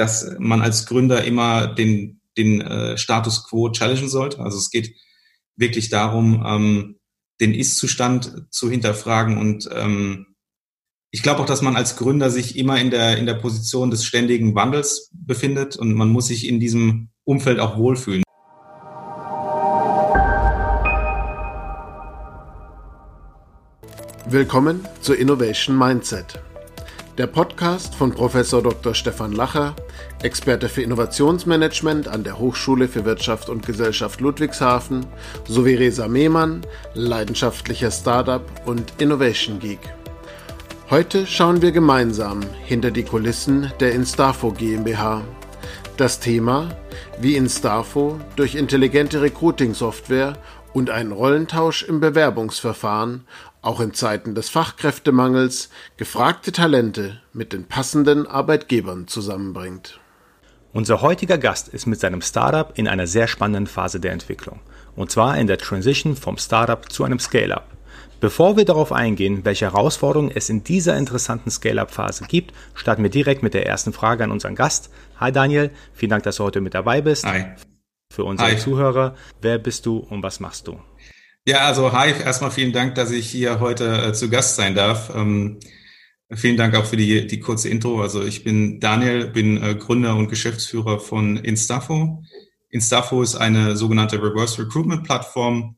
[0.00, 4.40] dass man als Gründer immer den, den äh, Status quo challengen sollte.
[4.40, 4.94] Also es geht
[5.56, 6.96] wirklich darum, ähm,
[7.38, 10.26] den Ist-Zustand zu hinterfragen und ähm,
[11.12, 14.04] ich glaube auch, dass man als Gründer sich immer in der, in der Position des
[14.04, 18.22] ständigen Wandels befindet und man muss sich in diesem Umfeld auch wohlfühlen.
[24.26, 26.40] Willkommen zu Innovation Mindset.
[27.20, 28.94] Der Podcast von Professor Dr.
[28.94, 29.76] Stefan Lacher,
[30.22, 35.04] Experte für Innovationsmanagement an der Hochschule für Wirtschaft und Gesellschaft Ludwigshafen,
[35.46, 36.62] sowie Resa Mehmann,
[36.94, 39.80] leidenschaftlicher Startup und Innovation Geek.
[40.88, 45.22] Heute schauen wir gemeinsam hinter die Kulissen der Instafo GmbH.
[45.98, 46.70] Das Thema,
[47.20, 50.38] wie Instafo durch intelligente Recruiting-Software
[50.72, 53.26] und einen Rollentausch im Bewerbungsverfahren
[53.62, 60.00] auch in Zeiten des Fachkräftemangels gefragte Talente mit den passenden Arbeitgebern zusammenbringt.
[60.72, 64.60] Unser heutiger Gast ist mit seinem Startup in einer sehr spannenden Phase der Entwicklung.
[64.94, 67.66] Und zwar in der Transition vom Startup zu einem Scale-up.
[68.20, 73.42] Bevor wir darauf eingehen, welche Herausforderungen es in dieser interessanten Scale-up-Phase gibt, starten wir direkt
[73.42, 74.90] mit der ersten Frage an unseren Gast.
[75.18, 77.24] Hi Daniel, vielen Dank, dass du heute mit dabei bist.
[77.24, 77.46] Hi.
[78.12, 78.58] Für unsere Hi.
[78.58, 80.78] Zuhörer, wer bist du und was machst du?
[81.46, 85.10] Ja, also hi, erstmal vielen Dank, dass ich hier heute äh, zu Gast sein darf.
[85.14, 85.58] Ähm,
[86.30, 88.02] vielen Dank auch für die, die kurze Intro.
[88.02, 92.22] Also ich bin Daniel, bin äh, Gründer und Geschäftsführer von Instafo.
[92.68, 95.76] Instafo ist eine sogenannte Reverse Recruitment Plattform,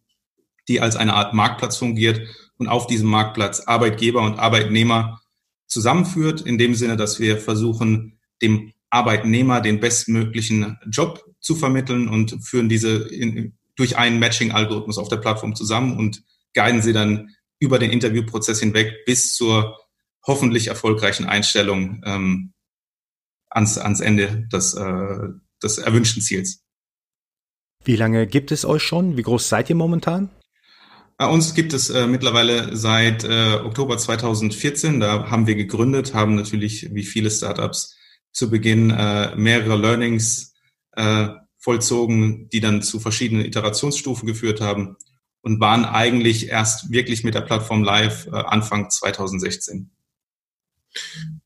[0.66, 2.20] die als eine Art Marktplatz fungiert
[2.58, 5.20] und auf diesem Marktplatz Arbeitgeber und Arbeitnehmer
[5.68, 12.44] zusammenführt, in dem Sinne, dass wir versuchen, dem Arbeitnehmer den bestmöglichen Job zu vermitteln und
[12.44, 16.22] führen diese in, durch einen Matching-Algorithmus auf der Plattform zusammen und
[16.54, 19.78] guiden sie dann über den Interviewprozess hinweg bis zur
[20.26, 22.52] hoffentlich erfolgreichen Einstellung ähm,
[23.50, 25.28] ans, ans Ende des, äh,
[25.62, 26.64] des erwünschten Ziels.
[27.84, 29.16] Wie lange gibt es euch schon?
[29.16, 30.30] Wie groß seid ihr momentan?
[31.16, 35.00] Bei uns gibt es äh, mittlerweile seit äh, Oktober 2014.
[35.00, 37.96] Da haben wir gegründet, haben natürlich wie viele Startups
[38.32, 40.54] zu Beginn äh, mehrere Learnings
[40.96, 41.28] äh,
[41.62, 44.96] vollzogen, die dann zu verschiedenen Iterationsstufen geführt haben
[45.42, 49.90] und waren eigentlich erst wirklich mit der Plattform live äh, Anfang 2016.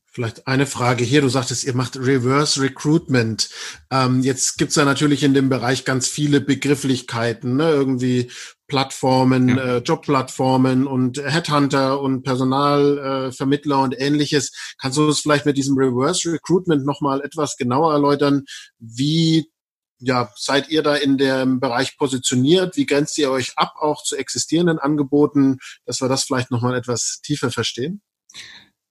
[0.05, 1.21] Vielleicht eine Frage hier.
[1.21, 3.49] Du sagtest, ihr macht Reverse Recruitment.
[3.91, 7.69] Ähm, jetzt gibt's ja natürlich in dem Bereich ganz viele Begrifflichkeiten, ne?
[7.69, 8.31] irgendwie
[8.65, 9.57] Plattformen, ja.
[9.57, 14.51] äh, Jobplattformen und Headhunter und Personalvermittler äh, und ähnliches.
[14.81, 18.45] Kannst du das vielleicht mit diesem Reverse Recruitment nochmal etwas genauer erläutern,
[18.79, 19.51] wie
[19.99, 22.77] ja, seid ihr da in dem Bereich positioniert?
[22.77, 27.21] Wie grenzt ihr euch ab auch zu existierenden Angeboten, dass wir das vielleicht nochmal etwas
[27.21, 28.01] tiefer verstehen?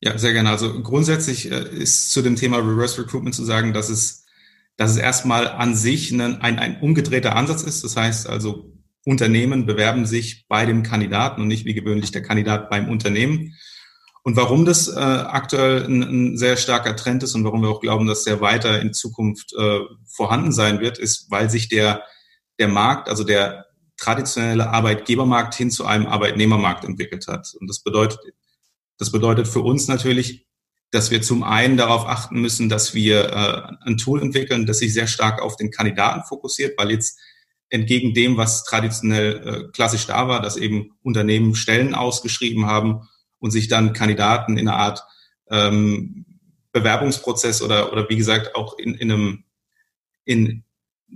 [0.01, 0.51] Ja, sehr gerne.
[0.51, 4.25] Also grundsätzlich äh, ist zu dem Thema Reverse Recruitment zu sagen, dass es,
[4.77, 7.83] dass es erstmal an sich ein, ein, ein umgedrehter Ansatz ist.
[7.83, 8.73] Das heißt also,
[9.05, 13.55] Unternehmen bewerben sich bei dem Kandidaten und nicht wie gewöhnlich der Kandidat beim Unternehmen.
[14.27, 17.81] Und warum das äh, aktuell ein, ein, sehr starker Trend ist und warum wir auch
[17.81, 22.03] glauben, dass der weiter in Zukunft äh, vorhanden sein wird, ist, weil sich der,
[22.59, 23.67] der Markt, also der
[23.97, 27.55] traditionelle Arbeitgebermarkt hin zu einem Arbeitnehmermarkt entwickelt hat.
[27.61, 28.19] Und das bedeutet,
[28.99, 30.45] das bedeutet für uns natürlich,
[30.91, 34.93] dass wir zum einen darauf achten müssen, dass wir äh, ein Tool entwickeln, das sich
[34.93, 37.17] sehr stark auf den Kandidaten fokussiert, weil jetzt
[37.69, 43.03] entgegen dem, was traditionell äh, klassisch da war, dass eben Unternehmen Stellen ausgeschrieben haben
[43.39, 45.03] und sich dann Kandidaten in einer Art
[45.51, 46.27] ähm,
[46.73, 49.45] Bewerbungsprozess oder, oder wie gesagt auch in, in einem
[50.25, 50.65] in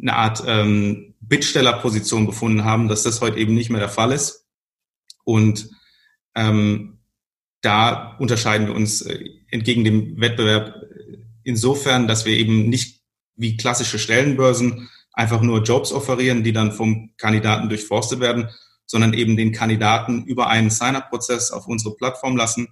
[0.00, 4.46] einer Art ähm, Bittstellerposition befunden haben, dass das heute eben nicht mehr der Fall ist.
[5.24, 5.68] Und
[6.34, 7.00] ähm,
[7.60, 10.74] da unterscheiden wir uns äh, entgegen dem Wettbewerb
[11.42, 13.00] insofern, dass wir eben nicht
[13.36, 18.48] wie klassische Stellenbörsen einfach nur Jobs offerieren, die dann vom Kandidaten durchforstet werden,
[18.90, 22.66] sondern eben den Kandidaten über einen Sign-up-Prozess auf unsere Plattform lassen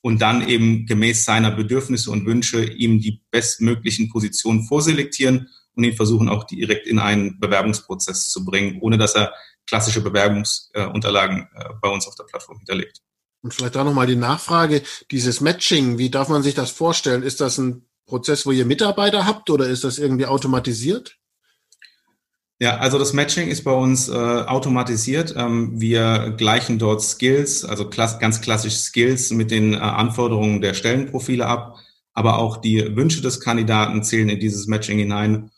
[0.00, 5.94] und dann eben gemäß seiner Bedürfnisse und Wünsche ihm die bestmöglichen Positionen vorselektieren und ihn
[5.94, 9.32] versuchen auch direkt in einen Bewerbungsprozess zu bringen, ohne dass er
[9.64, 13.00] klassische Bewerbungsunterlagen äh, bei uns auf der Plattform hinterlegt.
[13.42, 14.82] Und vielleicht da nochmal die Nachfrage,
[15.12, 17.22] dieses Matching, wie darf man sich das vorstellen?
[17.22, 21.16] Ist das ein Prozess, wo ihr Mitarbeiter habt oder ist das irgendwie automatisiert?
[22.60, 25.34] Ja, also das Matching ist bei uns äh, automatisiert.
[25.36, 30.74] Ähm, wir gleichen dort Skills, also klass ganz klassisch Skills mit den äh, Anforderungen der
[30.74, 31.76] Stellenprofile ab,
[32.12, 35.50] aber auch die Wünsche des Kandidaten zählen in dieses Matching hinein.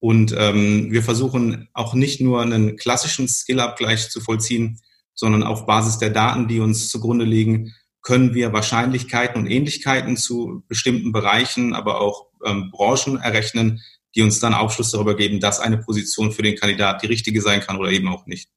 [0.00, 4.78] Und ähm, wir versuchen auch nicht nur einen klassischen Skill-Abgleich zu vollziehen,
[5.14, 10.62] sondern auf Basis der Daten, die uns zugrunde liegen, können wir Wahrscheinlichkeiten und Ähnlichkeiten zu
[10.68, 13.80] bestimmten Bereichen, aber auch ähm, Branchen errechnen,
[14.14, 17.60] die uns dann Aufschluss darüber geben, dass eine Position für den Kandidat die richtige sein
[17.60, 18.50] kann oder eben auch nicht.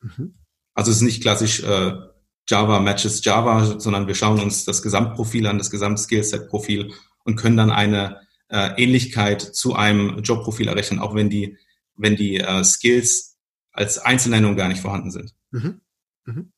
[0.00, 0.34] Mhm.
[0.74, 1.92] Also es ist nicht klassisch äh,
[2.48, 6.92] Java matches Java, sondern wir schauen uns das Gesamtprofil an, das Gesamt-Skillset-Profil
[7.24, 11.56] und können dann eine äh, Ähnlichkeit zu einem Jobprofil errechnen, auch wenn die,
[11.96, 13.38] wenn die äh, Skills
[13.72, 15.34] als Einzelnennung gar nicht vorhanden sind.
[15.50, 15.80] Mhm.
[16.26, 16.52] Mhm.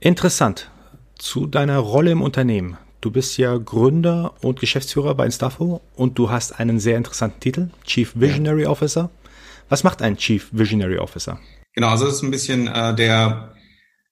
[0.00, 0.70] Interessant.
[1.18, 2.78] Zu deiner Rolle im Unternehmen.
[3.00, 7.70] Du bist ja Gründer und Geschäftsführer bei Instafo und du hast einen sehr interessanten Titel,
[7.84, 8.70] Chief Visionary ja.
[8.70, 9.10] Officer.
[9.68, 11.38] Was macht ein Chief Visionary Officer?
[11.74, 13.54] Genau, also das ist ein bisschen äh, der,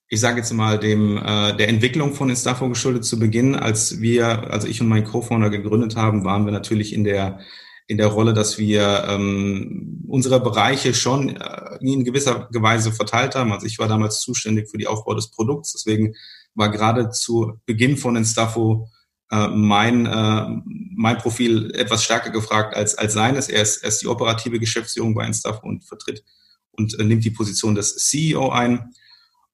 [0.09, 3.57] ich sage jetzt mal, dem äh, der Entwicklung von Instafo geschuldet zu Beginn.
[3.57, 7.41] Als wir, also ich und mein Co-Founder gegründet haben, waren wir natürlich in der
[7.89, 13.53] in der Rolle, dass wir ähm, unsere Bereiche schon äh, in gewisser Weise verteilt haben.
[13.53, 16.15] Also ich war damals zuständig für die Aufbau des Produkts, deswegen
[16.57, 18.89] war gerade zu Beginn von Instafo
[19.31, 23.49] äh, mein, äh, mein Profil etwas stärker gefragt als, als seines.
[23.49, 26.25] Er ist, er ist die operative Geschäftsführung bei Instafo und vertritt
[26.73, 28.93] und äh, nimmt die Position des CEO ein.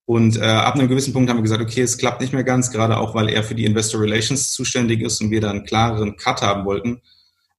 [0.05, 2.71] Und äh, ab einem gewissen Punkt haben wir gesagt, okay, es klappt nicht mehr ganz,
[2.71, 6.17] gerade auch, weil er für die Investor Relations zuständig ist und wir da einen klareren
[6.17, 7.01] Cut haben wollten,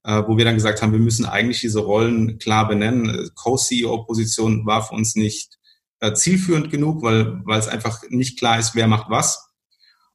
[0.03, 3.31] äh, wo wir dann gesagt haben, wir müssen eigentlich diese Rollen klar benennen.
[3.33, 5.54] Co-CEO-Position war für uns nicht
[5.99, 9.49] äh, zielführend genug, weil, weil es einfach nicht klar ist, wer macht was.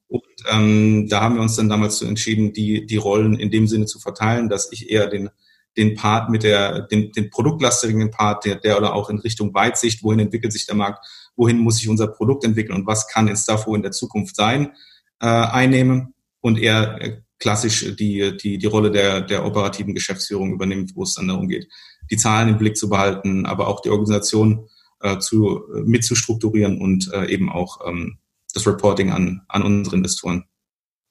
[0.08, 3.66] Und ähm, da haben wir uns dann damals so entschieden, die, die Rollen in dem
[3.68, 5.30] Sinne zu verteilen, dass ich eher den,
[5.76, 10.02] den Part mit der, den, den produktlastigen Part, der, der oder auch in Richtung Weitsicht,
[10.02, 11.06] wohin entwickelt sich der Markt,
[11.36, 14.72] wohin muss sich unser Produkt entwickeln und was kann Instafo in der Zukunft sein,
[15.20, 20.92] äh, einnehmen und eher äh, klassisch die, die, die Rolle der, der operativen Geschäftsführung übernimmt,
[20.94, 21.68] wo es dann darum geht,
[22.10, 24.68] die Zahlen im Blick zu behalten, aber auch die Organisation
[25.00, 28.18] äh, zu, äh, mitzustrukturieren und äh, eben auch ähm,
[28.54, 30.44] das Reporting an, an unsere Investoren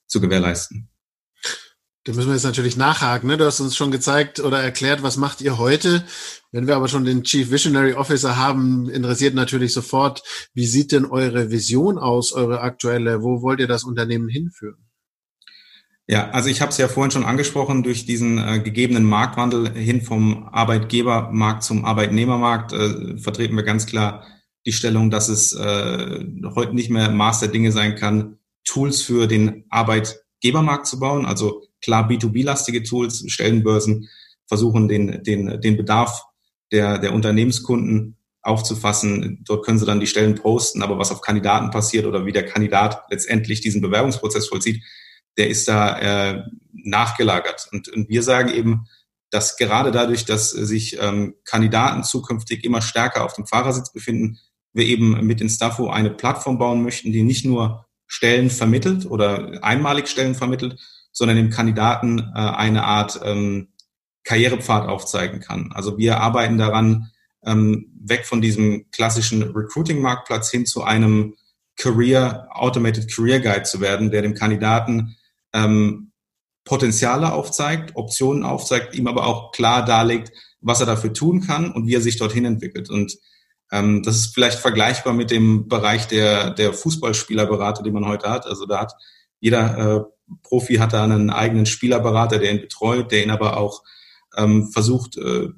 [0.06, 0.88] zu gewährleisten.
[2.04, 3.28] Da müssen wir jetzt natürlich nachhaken.
[3.28, 3.36] Ne?
[3.36, 6.04] Du hast uns schon gezeigt oder erklärt, was macht ihr heute.
[6.50, 10.22] Wenn wir aber schon den Chief Visionary Officer haben, interessiert natürlich sofort,
[10.54, 13.22] wie sieht denn eure Vision aus, eure aktuelle?
[13.22, 14.89] Wo wollt ihr das Unternehmen hinführen?
[16.10, 20.02] Ja, also ich habe es ja vorhin schon angesprochen, durch diesen äh, gegebenen Marktwandel hin
[20.02, 24.26] vom Arbeitgebermarkt zum Arbeitnehmermarkt äh, vertreten wir ganz klar
[24.66, 26.24] die Stellung, dass es äh,
[26.56, 31.26] heute nicht mehr Maß der Dinge sein kann, Tools für den Arbeitgebermarkt zu bauen.
[31.26, 34.08] Also klar B2B-lastige Tools, Stellenbörsen
[34.48, 36.24] versuchen den, den, den Bedarf
[36.72, 39.44] der, der Unternehmenskunden aufzufassen.
[39.44, 42.46] Dort können sie dann die Stellen posten, aber was auf Kandidaten passiert oder wie der
[42.46, 44.82] Kandidat letztendlich diesen Bewerbungsprozess vollzieht,
[45.36, 45.98] der ist da
[46.32, 46.42] äh,
[46.72, 47.68] nachgelagert.
[47.72, 48.86] Und, und wir sagen eben,
[49.30, 54.38] dass gerade dadurch, dass sich ähm, Kandidaten zukünftig immer stärker auf dem Fahrersitz befinden,
[54.72, 60.08] wir eben mit Instafo eine Plattform bauen möchten, die nicht nur Stellen vermittelt oder einmalig
[60.08, 60.80] Stellen vermittelt,
[61.12, 63.68] sondern dem Kandidaten äh, eine Art ähm,
[64.24, 65.72] Karrierepfad aufzeigen kann.
[65.72, 67.10] Also wir arbeiten daran,
[67.44, 71.36] ähm, weg von diesem klassischen Recruiting-Marktplatz hin zu einem
[71.76, 75.16] Career, Automated Career Guide zu werden, der dem Kandidaten
[75.52, 76.12] ähm,
[76.64, 81.86] Potenziale aufzeigt, Optionen aufzeigt, ihm aber auch klar darlegt, was er dafür tun kann und
[81.86, 82.90] wie er sich dorthin entwickelt.
[82.90, 83.16] Und
[83.72, 88.46] ähm, das ist vielleicht vergleichbar mit dem Bereich der, der Fußballspielerberater, die man heute hat.
[88.46, 88.92] Also da hat
[89.40, 90.04] jeder äh,
[90.42, 93.82] Profi hat da einen eigenen Spielerberater, der ihn betreut, der ihn aber auch
[94.36, 95.48] ähm, versucht, äh,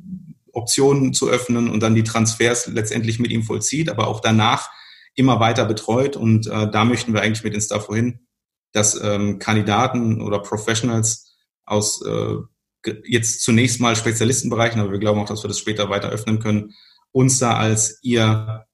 [0.53, 4.71] Optionen zu öffnen und dann die Transfers letztendlich mit ihm vollzieht, aber auch danach
[5.15, 6.17] immer weiter betreut.
[6.17, 8.21] Und äh, da möchten wir eigentlich mit ins Instafo hin,
[8.73, 12.37] dass ähm, Kandidaten oder Professionals aus äh,
[13.05, 16.75] jetzt zunächst mal Spezialistenbereichen, aber wir glauben auch, dass wir das später weiter öffnen können,
[17.13, 18.67] uns da als ihr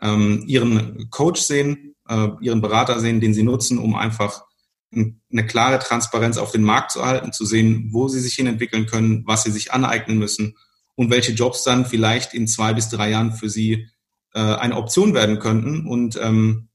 [0.00, 4.44] ähm, ihren Coach sehen, äh, ihren Berater sehen, den sie nutzen, um einfach
[4.92, 8.86] eine klare Transparenz auf den Markt zu erhalten, zu sehen, wo sie sich hin entwickeln
[8.86, 10.56] können, was sie sich aneignen müssen
[10.94, 13.88] und welche Jobs dann vielleicht in zwei bis drei Jahren für sie
[14.32, 15.86] äh, eine Option werden könnten.
[15.86, 16.68] Und ähm,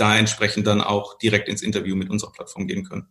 [0.00, 3.08] da entsprechend dann auch direkt ins Interview mit unserer Plattform gehen können.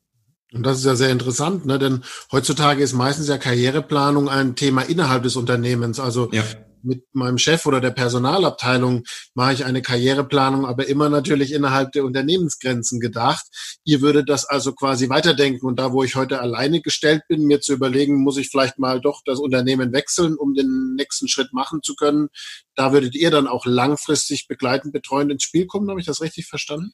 [0.51, 1.77] Und das ist ja sehr interessant, ne?
[1.77, 5.99] denn heutzutage ist meistens ja Karriereplanung ein Thema innerhalb des Unternehmens.
[5.99, 6.43] Also ja
[6.83, 12.05] mit meinem Chef oder der Personalabteilung mache ich eine Karriereplanung, aber immer natürlich innerhalb der
[12.05, 13.45] Unternehmensgrenzen gedacht.
[13.83, 17.61] Ihr würdet das also quasi weiterdenken und da, wo ich heute alleine gestellt bin, mir
[17.61, 21.81] zu überlegen, muss ich vielleicht mal doch das Unternehmen wechseln, um den nächsten Schritt machen
[21.83, 22.29] zu können.
[22.75, 25.89] Da würdet ihr dann auch langfristig begleitend betreuend ins Spiel kommen.
[25.89, 26.93] Habe ich das richtig verstanden?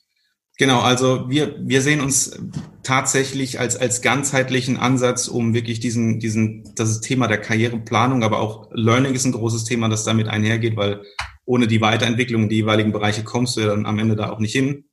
[0.58, 2.40] Genau, also wir, wir sehen uns
[2.82, 8.70] tatsächlich als, als ganzheitlichen Ansatz, um wirklich diesen, diesen, das Thema der Karriereplanung, aber auch
[8.72, 11.02] Learning ist ein großes Thema, das damit einhergeht, weil
[11.44, 14.40] ohne die Weiterentwicklung in die jeweiligen Bereiche kommst du ja dann am Ende da auch
[14.40, 14.86] nicht hin.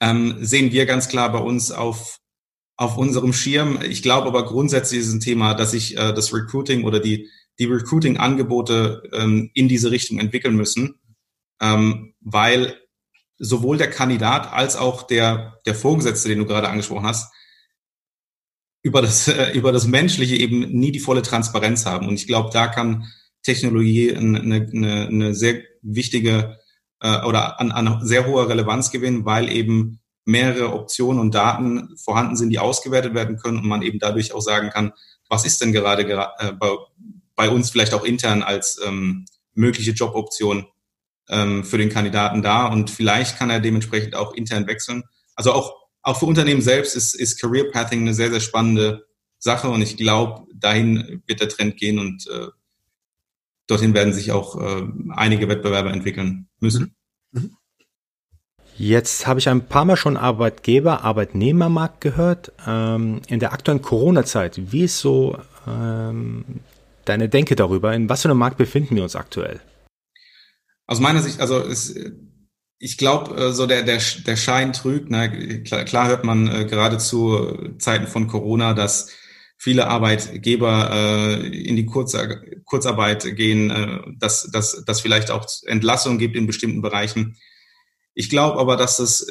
[0.00, 2.18] Ähm, sehen wir ganz klar bei uns auf
[2.76, 3.78] auf unserem Schirm.
[3.82, 7.64] Ich glaube aber grundsätzlich ist ein Thema, dass sich äh, das Recruiting oder die, die
[7.64, 11.00] Recruiting-Angebote ähm, in diese Richtung entwickeln müssen,
[11.60, 12.76] ähm, weil
[13.38, 17.32] sowohl der Kandidat als auch der, der Vorgesetzte, den du gerade angesprochen hast,
[18.82, 22.08] über das, äh, über das Menschliche eben nie die volle Transparenz haben.
[22.08, 23.06] Und ich glaube, da kann
[23.42, 26.58] Technologie eine, eine, eine sehr wichtige
[27.00, 32.36] äh, oder an, an sehr hoher Relevanz gewinnen, weil eben mehrere Optionen und Daten vorhanden
[32.36, 34.92] sind, die ausgewertet werden können und man eben dadurch auch sagen kann,
[35.28, 36.02] was ist denn gerade
[36.38, 36.70] äh, bei,
[37.36, 40.66] bei uns vielleicht auch intern als ähm, mögliche Joboption
[41.28, 45.04] ähm, für den Kandidaten da und vielleicht kann er dementsprechend auch intern wechseln.
[45.34, 49.06] Also auch, auch für Unternehmen selbst ist, ist Career Pathing eine sehr, sehr spannende
[49.38, 52.48] Sache und ich glaube, dahin wird der Trend gehen und äh,
[53.66, 56.94] dorthin werden sich auch äh, einige Wettbewerber entwickeln müssen.
[57.32, 57.56] Mhm.
[58.78, 62.52] Jetzt habe ich ein paar Mal schon Arbeitgeber, Arbeitnehmermarkt gehört.
[62.66, 66.44] Ähm, in der aktuellen Corona-Zeit, wie ist so ähm,
[67.06, 67.94] deine Denke darüber?
[67.94, 69.60] In was für einem Markt befinden wir uns aktuell?
[70.86, 71.94] Aus meiner Sicht, also es,
[72.78, 75.10] ich glaube, äh, so der, der, der Schein trügt.
[75.10, 75.62] Ne?
[75.64, 79.10] Klar, klar hört man äh, gerade zu Zeiten von Corona, dass
[79.58, 82.16] viele Arbeitgeber äh, in die Kurz
[82.64, 87.36] Kurzarbeit gehen, äh, dass, dass, dass vielleicht auch Entlassungen gibt in bestimmten Bereichen.
[88.14, 89.26] Ich glaube aber, dass das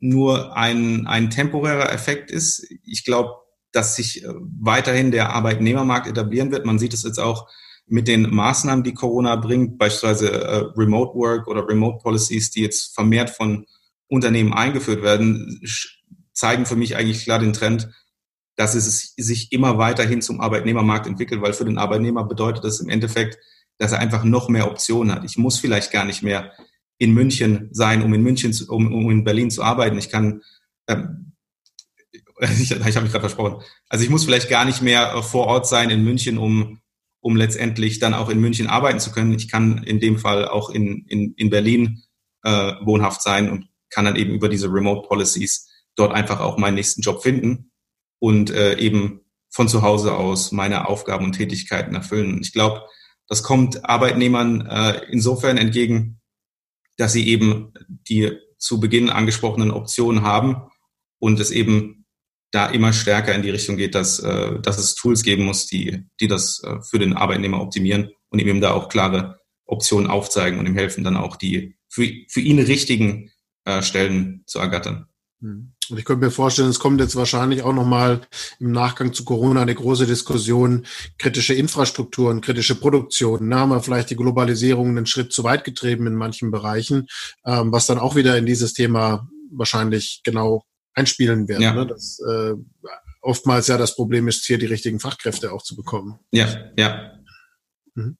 [0.00, 2.66] nur ein, ein temporärer Effekt ist.
[2.84, 3.30] Ich glaube,
[3.72, 4.28] dass sich äh,
[4.60, 6.66] weiterhin der Arbeitnehmermarkt etablieren wird.
[6.66, 7.48] Man sieht es jetzt auch
[7.86, 12.94] mit den Maßnahmen, die Corona bringt, beispielsweise äh, Remote Work oder Remote Policies, die jetzt
[12.94, 13.66] vermehrt von
[14.08, 15.60] Unternehmen eingeführt werden,
[16.32, 17.90] zeigen für mich eigentlich klar den Trend,
[18.56, 22.88] dass es sich immer weiterhin zum Arbeitnehmermarkt entwickelt, weil für den Arbeitnehmer bedeutet das im
[22.88, 23.38] Endeffekt,
[23.78, 25.24] dass er einfach noch mehr Optionen hat.
[25.24, 26.52] Ich muss vielleicht gar nicht mehr
[26.98, 29.98] in München sein, um in München, zu, um, um in Berlin zu arbeiten.
[29.98, 30.42] Ich kann,
[30.86, 31.32] ähm,
[32.40, 33.62] ich, ich habe mich gerade versprochen.
[33.88, 36.80] Also ich muss vielleicht gar nicht mehr vor Ort sein in München, um,
[37.24, 39.32] um letztendlich dann auch in München arbeiten zu können.
[39.32, 42.02] Ich kann in dem Fall auch in, in, in Berlin
[42.42, 46.74] äh, wohnhaft sein und kann dann eben über diese Remote Policies dort einfach auch meinen
[46.74, 47.70] nächsten Job finden
[48.18, 52.40] und äh, eben von zu Hause aus meine Aufgaben und Tätigkeiten erfüllen.
[52.42, 52.82] Ich glaube,
[53.26, 56.20] das kommt Arbeitnehmern äh, insofern entgegen,
[56.98, 60.56] dass sie eben die zu Beginn angesprochenen Optionen haben
[61.20, 62.03] und es eben
[62.54, 66.04] da immer stärker in die Richtung geht, dass, äh, dass es Tools geben muss, die,
[66.20, 70.66] die das äh, für den Arbeitnehmer optimieren und ihm da auch klare Optionen aufzeigen und
[70.66, 73.30] ihm helfen, dann auch die für, für ihn richtigen
[73.64, 75.06] äh, Stellen zu ergattern.
[75.40, 75.72] Hm.
[75.90, 78.20] Und ich könnte mir vorstellen, es kommt jetzt wahrscheinlich auch nochmal
[78.60, 80.86] im Nachgang zu Corona eine große Diskussion,
[81.18, 83.50] kritische Infrastrukturen, kritische Produktion.
[83.50, 87.08] Da haben wir vielleicht die Globalisierung einen Schritt zu weit getrieben in manchen Bereichen,
[87.44, 91.60] ähm, was dann auch wieder in dieses Thema wahrscheinlich genau einspielen wird.
[91.60, 91.74] Ja.
[91.74, 91.86] Ne?
[91.86, 92.54] Das, äh,
[93.20, 96.18] oftmals ja das Problem ist, hier die richtigen Fachkräfte auch zu bekommen.
[96.30, 97.12] Ja, ja.
[97.94, 98.16] Mhm.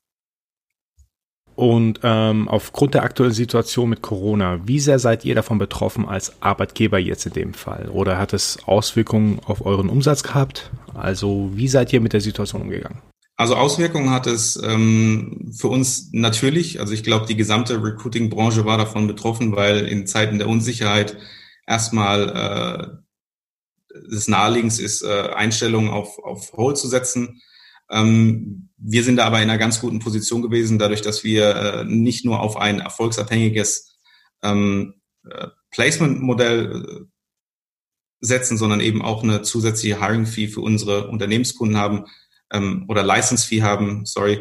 [1.57, 6.43] Und ähm, aufgrund der aktuellen Situation mit Corona, wie sehr seid ihr davon betroffen als
[6.43, 7.89] Arbeitgeber jetzt in dem Fall?
[7.91, 10.71] Oder hat es Auswirkungen auf euren Umsatz gehabt?
[10.95, 12.99] Also wie seid ihr mit der Situation umgegangen?
[13.37, 16.81] Also Auswirkungen hat es ähm, für uns natürlich.
[16.81, 21.17] Also ich glaube, die gesamte Recruiting-Branche war davon betroffen, weil in Zeiten der Unsicherheit
[21.67, 23.01] erstmal
[23.91, 27.41] äh, des Naheliegens ist, äh, Einstellungen auf, auf Hold zu setzen.
[27.91, 31.85] Ähm, wir sind da aber in einer ganz guten Position gewesen, dadurch, dass wir äh,
[31.85, 33.99] nicht nur auf ein erfolgsabhängiges
[34.43, 34.95] ähm,
[35.29, 37.05] äh, Placement-Modell äh,
[38.21, 42.07] setzen, sondern eben auch eine zusätzliche Hiring-Fee für unsere Unternehmenskunden haben
[42.51, 44.41] ähm, oder License-Fee haben, sorry,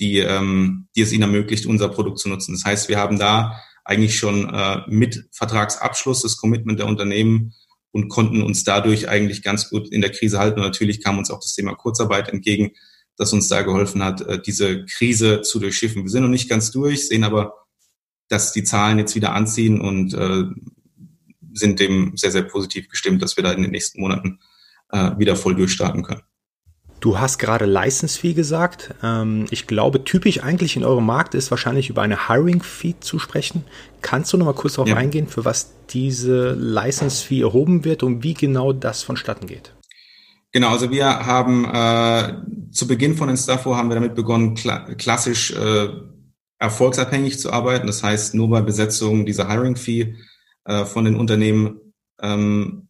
[0.00, 2.54] die, ähm, die es ihnen ermöglicht, unser Produkt zu nutzen.
[2.54, 3.60] Das heißt, wir haben da
[3.90, 7.54] eigentlich schon äh, mit Vertragsabschluss das Commitment der Unternehmen
[7.90, 10.60] und konnten uns dadurch eigentlich ganz gut in der Krise halten.
[10.60, 12.70] Und natürlich kam uns auch das Thema Kurzarbeit entgegen,
[13.16, 16.04] das uns da geholfen hat, äh, diese Krise zu durchschiffen.
[16.04, 17.66] Wir sind noch nicht ganz durch, sehen aber,
[18.28, 20.44] dass die Zahlen jetzt wieder anziehen und äh,
[21.52, 24.38] sind dem sehr, sehr positiv gestimmt, dass wir da in den nächsten Monaten
[24.92, 26.22] äh, wieder voll durchstarten können.
[27.00, 28.94] Du hast gerade License Fee gesagt.
[29.02, 33.18] Ähm, ich glaube, typisch eigentlich in eurem Markt ist wahrscheinlich über eine Hiring Fee zu
[33.18, 33.64] sprechen.
[34.02, 34.96] Kannst du noch mal kurz darauf ja.
[34.96, 39.74] eingehen, für was diese License Fee erhoben wird und wie genau das vonstatten geht?
[40.52, 42.34] Genau, also wir haben äh,
[42.70, 45.88] zu Beginn von Instafo haben wir damit begonnen, kla klassisch äh,
[46.58, 47.86] erfolgsabhängig zu arbeiten.
[47.86, 50.16] Das heißt, nur bei Besetzung dieser Hiring Fee
[50.64, 51.80] äh, von den Unternehmen
[52.20, 52.89] ähm,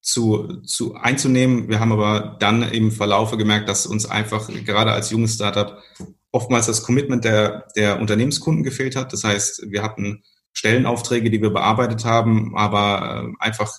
[0.00, 1.68] zu, zu einzunehmen.
[1.68, 5.82] Wir haben aber dann im Verlaufe gemerkt, dass uns einfach gerade als junges Startup
[6.32, 9.12] oftmals das Commitment der, der Unternehmenskunden gefehlt hat.
[9.12, 13.78] Das heißt, wir hatten Stellenaufträge, die wir bearbeitet haben, aber äh, einfach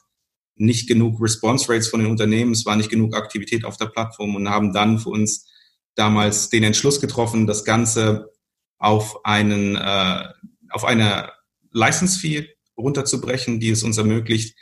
[0.55, 4.35] nicht genug Response Rates von den Unternehmen, es war nicht genug Aktivität auf der Plattform
[4.35, 5.49] und haben dann für uns
[5.95, 8.31] damals den Entschluss getroffen, das Ganze
[8.77, 10.23] auf einen äh,
[10.69, 11.31] auf eine
[11.71, 12.47] License Fee
[12.77, 14.55] runterzubrechen, die es uns ermöglicht,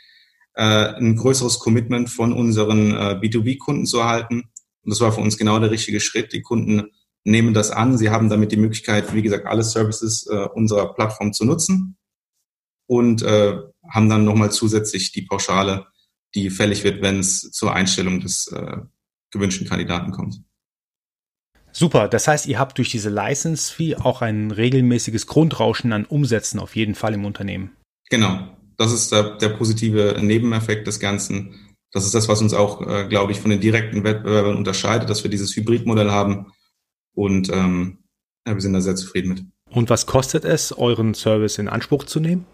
[0.54, 4.50] ein größeres Commitment von unseren äh, B2B-Kunden zu erhalten.
[4.82, 6.32] Und das war für uns genau der richtige Schritt.
[6.32, 6.90] Die Kunden
[7.24, 7.98] nehmen das an.
[7.98, 11.96] Sie haben damit die Möglichkeit, wie gesagt, alle Services äh, unserer Plattform zu nutzen
[12.86, 15.86] und äh, haben dann nochmal zusätzlich die Pauschale,
[16.34, 18.78] die fällig wird, wenn es zur Einstellung des äh,
[19.30, 20.42] gewünschten Kandidaten kommt.
[21.72, 26.74] Super, das heißt, ihr habt durch diese License-Fee auch ein regelmäßiges Grundrauschen an Umsätzen auf
[26.74, 27.76] jeden Fall im Unternehmen.
[28.08, 31.76] Genau, das ist der, der positive Nebeneffekt des Ganzen.
[31.92, 35.22] Das ist das, was uns auch, äh, glaube ich, von den direkten Wettbewerbern unterscheidet, dass
[35.22, 36.52] wir dieses Hybridmodell haben.
[37.14, 37.98] Und ähm,
[38.46, 39.44] ja, wir sind da sehr zufrieden mit.
[39.70, 42.46] Und was kostet es, euren Service in Anspruch zu nehmen?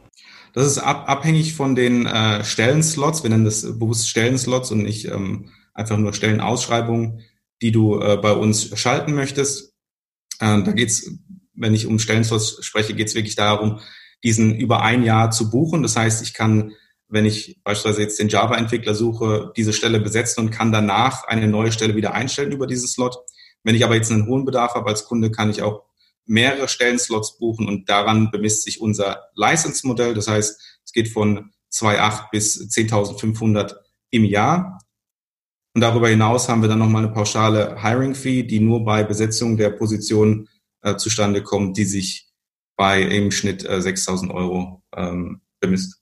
[0.53, 3.23] Das ist ab, abhängig von den äh, Stellenslots.
[3.23, 7.23] Wir nennen das bewusst Stellenslots und nicht ähm, einfach nur Stellenausschreibungen
[7.63, 9.73] die du äh, bei uns schalten möchtest.
[10.41, 11.11] Äh, da geht's,
[11.55, 13.81] wenn ich um Stellenslots spreche, geht's wirklich darum,
[14.25, 15.83] diesen über ein Jahr zu buchen.
[15.83, 16.73] Das heißt, ich kann,
[17.09, 21.73] wenn ich beispielsweise jetzt den Java-Entwickler suche, diese Stelle besetzen und kann danach eine neue
[21.73, 23.17] Stelle wieder einstellen über diesen Slot.
[23.63, 25.85] Wenn ich aber jetzt einen hohen Bedarf habe als Kunde, kann ich auch
[26.27, 30.15] mehrere Stellenslots buchen und daran bemisst sich unser License-Modell.
[30.15, 33.75] Das heißt, es geht von 2,8 bis 10.500
[34.11, 34.79] im Jahr.
[35.75, 39.71] Und darüber hinaus haben wir dann nochmal eine pauschale Hiring-Fee, die nur bei Besetzung der
[39.71, 40.49] Position
[40.83, 42.26] äh, zustande kommt, die sich
[42.77, 46.01] bei im Schnitt äh, 6.000 Euro ähm, bemisst.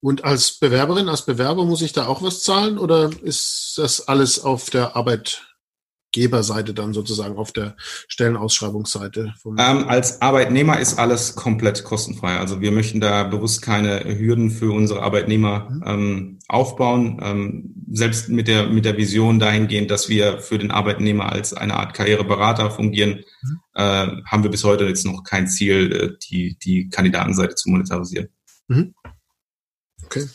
[0.00, 4.38] Und als Bewerberin, als Bewerber muss ich da auch was zahlen oder ist das alles
[4.38, 5.55] auf der Arbeit,
[6.16, 7.76] Arbeitgeberseite dann sozusagen auf der
[8.08, 9.34] Stellenausschreibungsseite?
[9.44, 12.38] Ähm, als Arbeitnehmer ist alles komplett kostenfrei.
[12.38, 15.82] Also wir möchten da bewusst keine Hürden für unsere Arbeitnehmer mhm.
[15.86, 17.20] ähm, aufbauen.
[17.22, 21.74] Ähm, selbst mit der, mit der Vision dahingehend, dass wir für den Arbeitnehmer als eine
[21.74, 23.60] Art Karriereberater fungieren, mhm.
[23.74, 28.28] äh, haben wir bis heute jetzt noch kein Ziel, äh, die, die Kandidatenseite zu monetarisieren.
[28.68, 28.94] Mhm.
[30.04, 30.26] Okay.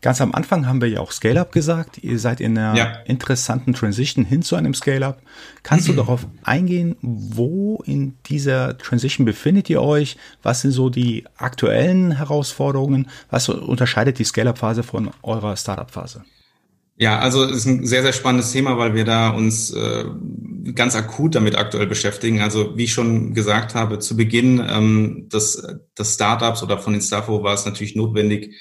[0.00, 1.98] Ganz am Anfang haben wir ja auch Scale-Up gesagt.
[1.98, 2.92] Ihr seid in einer ja.
[3.06, 5.20] interessanten Transition hin zu einem Scale-Up.
[5.64, 5.92] Kannst mhm.
[5.92, 10.16] du darauf eingehen, wo in dieser Transition befindet ihr euch?
[10.42, 13.08] Was sind so die aktuellen Herausforderungen?
[13.30, 16.22] Was unterscheidet die Scale-Up-Phase von eurer Startup-Phase?
[17.00, 20.04] Ja, also es ist ein sehr, sehr spannendes Thema, weil wir da uns äh,
[20.74, 22.40] ganz akut damit aktuell beschäftigen.
[22.40, 25.64] Also wie ich schon gesagt habe, zu Beginn ähm, des,
[25.96, 28.56] des Startups oder von den Staffo war es natürlich notwendig,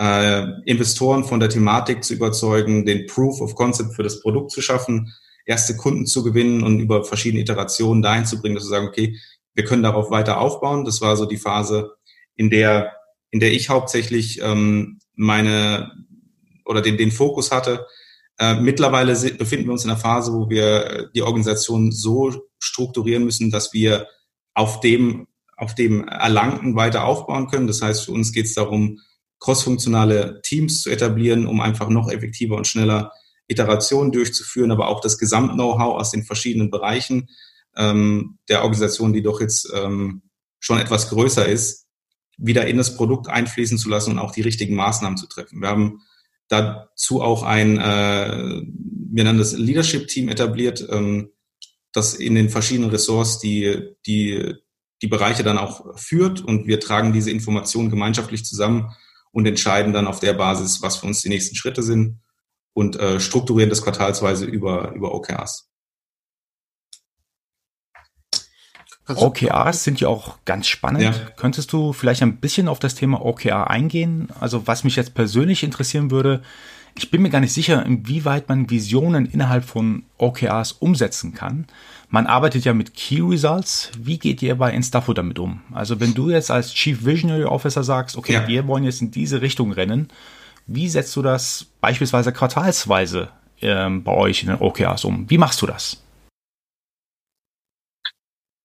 [0.00, 4.62] äh, Investoren von der Thematik zu überzeugen, den Proof of Concept für das Produkt zu
[4.62, 5.12] schaffen,
[5.44, 9.18] erste Kunden zu gewinnen und über verschiedene Iterationen dahin zu bringen, dass wir sagen, okay,
[9.54, 10.86] wir können darauf weiter aufbauen.
[10.86, 11.92] Das war so die Phase,
[12.34, 12.92] in der,
[13.30, 15.92] in der ich hauptsächlich ähm, meine
[16.64, 17.86] oder den, den Fokus hatte.
[18.38, 23.50] Äh, mittlerweile befinden wir uns in einer Phase, wo wir die Organisation so strukturieren müssen,
[23.50, 24.06] dass wir
[24.54, 25.26] auf dem,
[25.58, 27.66] auf dem Erlangten weiter aufbauen können.
[27.66, 29.00] Das heißt, für uns geht es darum,
[29.40, 33.12] crossfunktionale Teams zu etablieren, um einfach noch effektiver und schneller
[33.48, 37.28] Iterationen durchzuführen, aber auch das Gesamt-Know-how aus den verschiedenen Bereichen
[37.76, 40.22] ähm, der Organisation, die doch jetzt ähm,
[40.60, 41.86] schon etwas größer ist,
[42.36, 45.60] wieder in das Produkt einfließen zu lassen und auch die richtigen Maßnahmen zu treffen.
[45.60, 46.02] Wir haben
[46.48, 51.30] dazu auch ein, äh, wir nennen das Leadership-Team etabliert, ähm,
[51.92, 54.54] das in den verschiedenen Ressorts die, die,
[55.02, 58.92] die Bereiche dann auch führt und wir tragen diese Informationen gemeinschaftlich zusammen
[59.32, 62.20] und entscheiden dann auf der Basis, was für uns die nächsten Schritte sind
[62.72, 65.70] und äh, strukturieren das quartalsweise über, über OKRs.
[69.08, 71.02] OKRs sind ja auch ganz spannend.
[71.02, 71.12] Ja.
[71.36, 74.28] Könntest du vielleicht ein bisschen auf das Thema OKR eingehen?
[74.38, 76.42] Also was mich jetzt persönlich interessieren würde,
[76.96, 81.66] ich bin mir gar nicht sicher, inwieweit man Visionen innerhalb von OKRs umsetzen kann.
[82.12, 83.92] Man arbeitet ja mit Key Results.
[83.96, 85.62] Wie geht ihr bei Instafo damit um?
[85.72, 88.48] Also wenn du jetzt als Chief Visionary Officer sagst, okay, ja.
[88.48, 90.08] wir wollen jetzt in diese Richtung rennen,
[90.66, 95.30] wie setzt du das beispielsweise quartalsweise ähm, bei euch in den OKRs um?
[95.30, 96.02] Wie machst du das?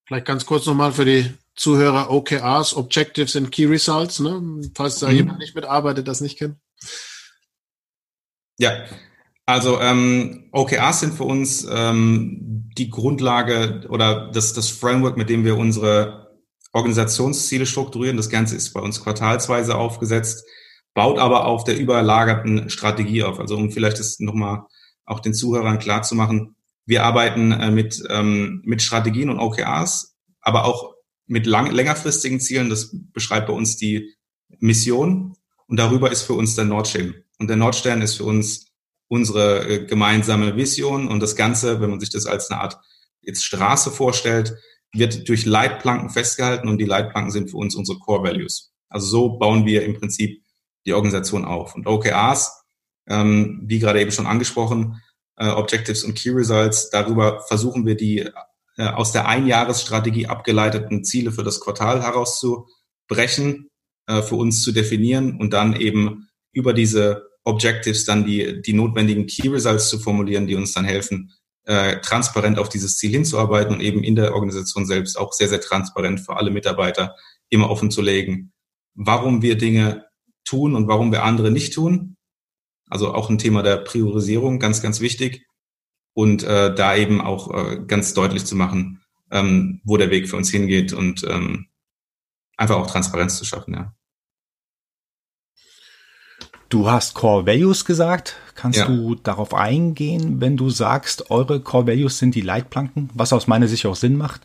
[0.07, 4.41] Vielleicht ganz kurz nochmal für die Zuhörer OKRs, Objectives and Key Results, ne?
[4.73, 5.15] falls da mhm.
[5.15, 6.57] jemand nicht mitarbeitet, das nicht kennt.
[8.57, 8.85] Ja,
[9.45, 15.45] also ähm, OKRs sind für uns ähm, die Grundlage oder das, das Framework, mit dem
[15.45, 16.35] wir unsere
[16.73, 18.17] Organisationsziele strukturieren.
[18.17, 20.45] Das Ganze ist bei uns quartalsweise aufgesetzt,
[20.93, 23.39] baut aber auf der überlagerten Strategie auf.
[23.39, 24.63] Also um vielleicht das nochmal
[25.05, 26.55] auch den Zuhörern klar zu machen,
[26.85, 30.93] wir arbeiten äh, mit, ähm, mit Strategien und OKRs, aber auch
[31.27, 32.69] mit lang, längerfristigen Zielen.
[32.69, 34.13] Das beschreibt bei uns die
[34.59, 35.35] Mission
[35.67, 37.15] Und darüber ist für uns der Nordstern.
[37.39, 38.67] Und der Nordstern ist für uns
[39.15, 41.07] unsere äh, gemeinsame Vision.
[41.07, 42.77] Und das Ganze, wenn man sich das als eine Art
[43.21, 44.55] jetzt Straße vorstellt,
[44.93, 48.71] wird durch Leitplanken festgehalten und die Leitplanken sind für uns unsere Core Values.
[48.89, 50.43] Also so bauen wir im Prinzip
[50.85, 51.75] die Organisation auf.
[51.75, 52.63] Und OKRs,
[53.07, 55.01] ähm, wie gerade eben schon angesprochen,
[55.37, 58.29] äh, Objectives und Key Results, darüber versuchen wir die
[58.77, 63.69] äh, aus der Einjahresstrategie abgeleiteten Ziele für das Quartal herauszubrechen,
[64.07, 69.27] äh, für uns zu definieren und dann eben über diese Objectives dann die, die notwendigen
[69.27, 71.31] Key Results zu formulieren, die uns dann helfen,
[71.65, 75.61] äh, transparent auf dieses Ziel hinzuarbeiten und eben in der Organisation selbst auch sehr, sehr
[75.61, 77.15] transparent für alle Mitarbeiter
[77.49, 78.51] immer offen zu legen,
[78.93, 80.05] warum wir Dinge
[80.43, 82.17] tun und warum wir andere nicht tun.
[82.89, 85.45] Also auch ein Thema der Priorisierung, ganz, ganz wichtig.
[86.13, 90.37] Und äh, da eben auch äh, ganz deutlich zu machen, ähm, wo der Weg für
[90.37, 91.67] uns hingeht und ähm,
[92.57, 93.93] einfach auch Transparenz zu schaffen, ja.
[96.69, 98.35] Du hast Core Values gesagt.
[98.55, 98.87] Kannst ja.
[98.87, 103.67] du darauf eingehen, wenn du sagst, eure Core Values sind die Leitplanken, was aus meiner
[103.67, 104.41] Sicht auch Sinn macht?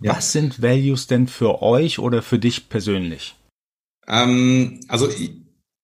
[0.00, 0.16] Ja.
[0.16, 3.36] Was sind Values denn für euch oder für dich persönlich?
[4.06, 5.32] Ähm, also ich,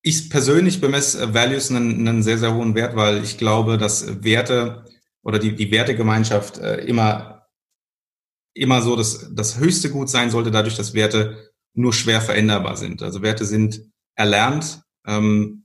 [0.02, 4.84] ich persönlich bemesse Values einen, einen sehr, sehr hohen Wert, weil ich glaube, dass Werte
[5.22, 7.46] oder die, die Wertegemeinschaft äh, immer,
[8.54, 13.02] immer so das, das höchste Gut sein sollte, dadurch, dass Werte nur schwer veränderbar sind.
[13.02, 13.82] Also Werte sind
[14.16, 15.59] erlernt, ähm,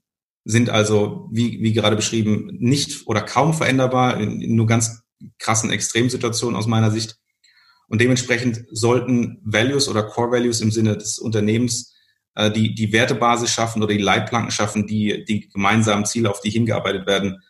[0.45, 5.01] sind also, wie, wie gerade beschrieben, nicht oder kaum veränderbar, in, in nur ganz
[5.39, 7.17] krassen Extremsituationen aus meiner Sicht.
[7.87, 11.95] Und dementsprechend sollten Values oder Core Values im Sinne des Unternehmens
[12.35, 16.49] äh, die, die Wertebasis schaffen oder die Leitplanken schaffen, die die gemeinsamen Ziele, auf die
[16.51, 17.41] hingearbeitet werden,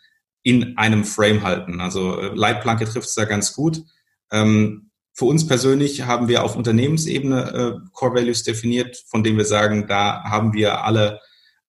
[0.43, 1.81] in einem Frame halten.
[1.81, 3.83] Also äh, Leitplanke trifft es da ganz gut.
[4.31, 9.45] Ähm, für uns persönlich haben wir auf Unternehmensebene äh, Core Values definiert, von denen wir
[9.45, 11.19] sagen, da haben wir alle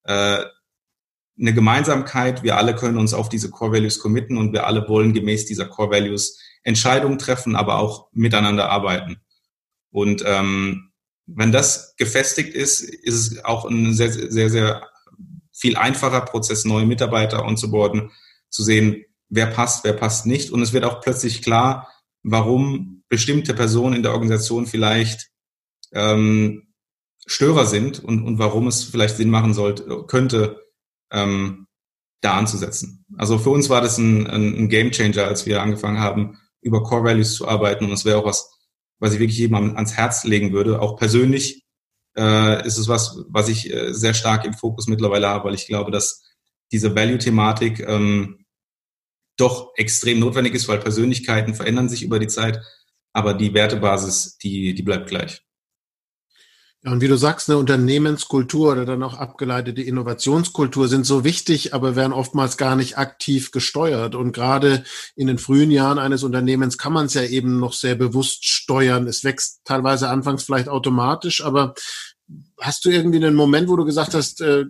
[0.05, 0.45] äh,
[1.39, 2.43] eine Gemeinsamkeit.
[2.43, 5.67] Wir alle können uns auf diese Core Values committen und wir alle wollen gemäß dieser
[5.67, 9.19] Core Values Entscheidungen treffen, aber auch miteinander arbeiten.
[9.91, 10.93] Und ähm,
[11.27, 14.89] wenn das gefestigt ist, ist es auch ein sehr, sehr, sehr
[15.53, 18.11] viel einfacher Prozess, neue Mitarbeiter onzuboarden,
[18.49, 20.51] zu sehen, wer passt, wer passt nicht.
[20.51, 21.89] Und es wird auch plötzlich klar,
[22.23, 25.31] warum bestimmte Personen in der Organisation vielleicht
[25.93, 26.75] ähm,
[27.27, 30.66] Störer sind und, und warum es vielleicht Sinn machen sollte, könnte,
[31.11, 31.67] ähm,
[32.21, 33.05] da anzusetzen.
[33.17, 37.05] Also für uns war das ein, ein, Game Changer, als wir angefangen haben, über Core
[37.05, 37.85] Values zu arbeiten.
[37.85, 38.51] Und es wäre auch was,
[38.99, 40.81] was ich wirklich jedem ans Herz legen würde.
[40.81, 41.65] Auch persönlich
[42.17, 45.67] äh, ist es was, was ich äh, sehr stark im Fokus mittlerweile habe, weil ich
[45.67, 46.25] glaube, dass
[46.73, 48.45] diese Value-Thematik ähm,
[49.37, 52.61] doch extrem notwendig ist, weil Persönlichkeiten verändern sich über die Zeit,
[53.13, 55.46] aber die Wertebasis, die, die bleibt gleich.
[56.87, 61.75] Ja, und wie du sagst, eine Unternehmenskultur oder dann auch abgeleitete Innovationskultur sind so wichtig,
[61.75, 64.15] aber werden oftmals gar nicht aktiv gesteuert.
[64.15, 64.85] Und gerade
[65.17, 69.09] in den frühen Jahren eines Unternehmens kann man es ja eben noch sehr bewusst steuern.
[69.09, 71.75] Es wächst teilweise anfangs vielleicht automatisch, aber
[72.61, 74.67] hast du irgendwie einen Moment, wo du gesagt hast, äh,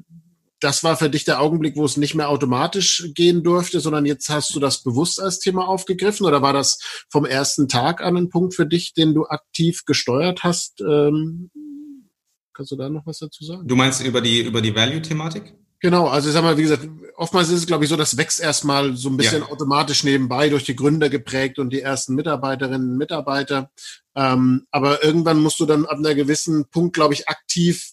[0.60, 4.30] das war für dich der Augenblick, wo es nicht mehr automatisch gehen durfte, sondern jetzt
[4.30, 6.78] hast du das bewusst als Thema aufgegriffen oder war das
[7.10, 10.80] vom ersten Tag an ein Punkt für dich, den du aktiv gesteuert hast?
[12.56, 13.68] Kannst du da noch was dazu sagen?
[13.68, 15.54] Du meinst über die, über die Value-Thematik?
[15.80, 18.40] Genau, also ich sag mal, wie gesagt, oftmals ist es, glaube ich, so, das wächst
[18.40, 19.48] erstmal so ein bisschen ja.
[19.50, 23.70] automatisch nebenbei durch die Gründer geprägt und die ersten Mitarbeiterinnen und Mitarbeiter.
[24.14, 27.92] Ähm, aber irgendwann musst du dann ab einer gewissen Punkt, glaube ich, aktiv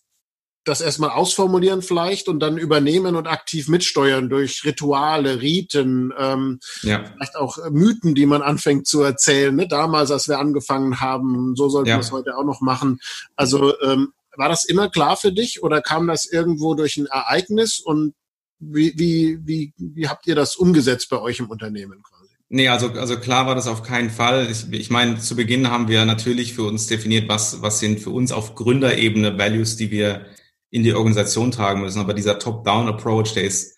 [0.63, 7.03] das erstmal ausformulieren vielleicht und dann übernehmen und aktiv mitsteuern durch Rituale, Riten, ähm, ja.
[7.03, 9.53] vielleicht auch Mythen, die man anfängt zu erzählen.
[9.53, 9.67] Ne?
[9.67, 11.97] Damals, als wir angefangen haben, so sollten ja.
[11.97, 13.01] wir es heute auch noch machen.
[13.35, 17.79] Also ähm, war das immer klar für dich oder kam das irgendwo durch ein Ereignis
[17.79, 18.13] und
[18.59, 22.33] wie, wie, wie, wie habt ihr das umgesetzt bei euch im Unternehmen quasi?
[22.49, 24.47] Nee, also, also klar war das auf keinen Fall.
[24.49, 28.11] Ich, ich meine, zu Beginn haben wir natürlich für uns definiert, was, was sind für
[28.11, 30.27] uns auf Gründerebene Values, die wir
[30.69, 31.99] in die Organisation tragen müssen.
[31.99, 33.77] Aber dieser Top-Down-Approach, der ist,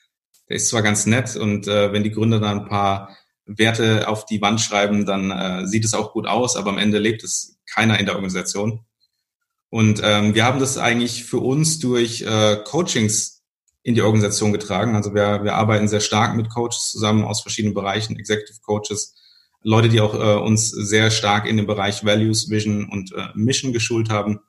[0.49, 3.15] der ist zwar ganz nett und äh, wenn die Gründer dann ein paar
[3.45, 6.99] Werte auf die Wand schreiben, dann äh, sieht es auch gut aus, aber am Ende
[6.99, 8.81] lebt es keiner in der Organisation.
[9.69, 13.43] Und ähm, wir haben das eigentlich für uns durch äh, Coachings
[13.83, 14.95] in die Organisation getragen.
[14.95, 19.15] Also wir, wir arbeiten sehr stark mit Coaches zusammen aus verschiedenen Bereichen, Executive Coaches,
[19.61, 23.73] Leute, die auch äh, uns sehr stark in dem Bereich Values, Vision und äh, Mission
[23.73, 24.39] geschult haben.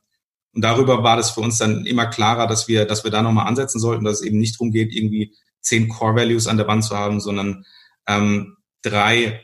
[0.55, 3.47] Und darüber war das für uns dann immer klarer, dass wir, dass wir da nochmal
[3.47, 6.85] ansetzen sollten, dass es eben nicht darum geht, irgendwie zehn Core Values an der Wand
[6.85, 7.67] zu haben, sondern
[8.07, 9.43] ähm, drei,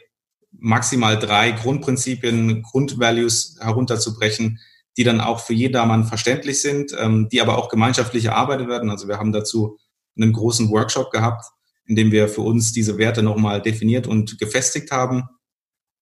[0.53, 4.59] maximal drei Grundprinzipien, Grundvalues herunterzubrechen,
[4.97, 8.91] die dann auch für jedermann verständlich sind, ähm, die aber auch gemeinschaftlich erarbeitet werden.
[8.91, 9.79] Also wir haben dazu
[10.17, 11.47] einen großen Workshop gehabt,
[11.87, 15.25] in dem wir für uns diese Werte nochmal definiert und gefestigt haben.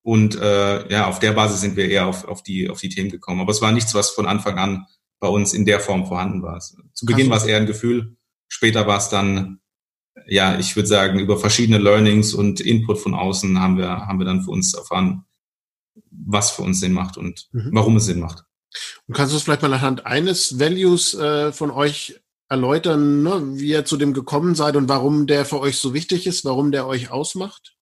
[0.02, 3.10] Und äh, ja, auf der Basis sind wir eher auf, auf, die, auf die Themen
[3.10, 3.40] gekommen.
[3.40, 4.86] Aber es war nichts, was von Anfang an
[5.20, 6.58] bei uns in der Form vorhanden war.
[6.58, 8.16] Zu Beginn war es eher ein Gefühl,
[8.48, 9.60] später war es dann,
[10.26, 14.24] ja, ich würde sagen, über verschiedene Learnings und Input von außen haben wir, haben wir
[14.24, 15.24] dann für uns erfahren,
[16.10, 17.70] was für uns Sinn macht und mhm.
[17.72, 18.44] warum es Sinn macht.
[19.06, 23.70] Und kannst du es vielleicht mal anhand eines Values äh, von euch erläutern, ne, wie
[23.70, 26.86] ihr zu dem gekommen seid und warum der für euch so wichtig ist, warum der
[26.86, 27.76] euch ausmacht?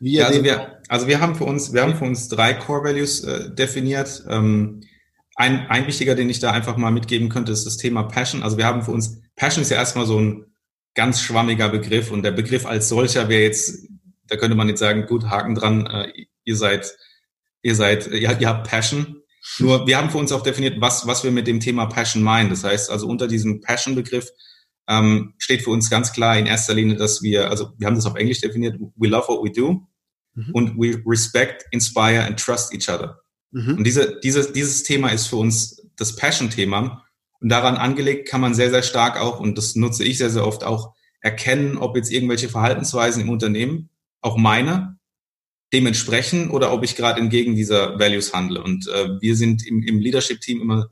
[0.00, 3.24] ja, also, wir, also wir haben für uns, wir haben für uns drei Core Values
[3.24, 4.24] äh, definiert.
[4.28, 4.82] Ähm,
[5.34, 8.42] ein, ein wichtiger, den ich da einfach mal mitgeben könnte, ist das Thema Passion.
[8.42, 10.46] Also wir haben für uns, Passion ist ja erstmal so ein
[10.94, 13.86] ganz schwammiger Begriff und der Begriff als solcher wäre jetzt,
[14.26, 16.96] da könnte man jetzt sagen, gut, Haken dran, äh, ihr seid,
[17.62, 19.17] ihr seid, ihr, ihr habt Passion.
[19.58, 22.50] Nur wir haben für uns auch definiert, was, was wir mit dem Thema Passion meinen.
[22.50, 24.28] Das heißt, also unter diesem Passion-Begriff
[24.88, 28.06] ähm, steht für uns ganz klar in erster Linie, dass wir, also wir haben das
[28.06, 29.86] auf Englisch definiert, we love what we do
[30.34, 30.50] mhm.
[30.52, 33.20] und we respect, inspire and trust each other.
[33.50, 33.78] Mhm.
[33.78, 37.04] Und diese, diese, dieses Thema ist für uns das Passion-Thema.
[37.40, 40.46] Und daran angelegt kann man sehr, sehr stark auch, und das nutze ich sehr, sehr
[40.46, 44.97] oft auch, erkennen, ob jetzt irgendwelche Verhaltensweisen im Unternehmen, auch meine,
[45.72, 48.62] dementsprechend oder ob ich gerade entgegen dieser Values handle.
[48.62, 50.90] Und äh, wir sind im, im Leadership-Team immer,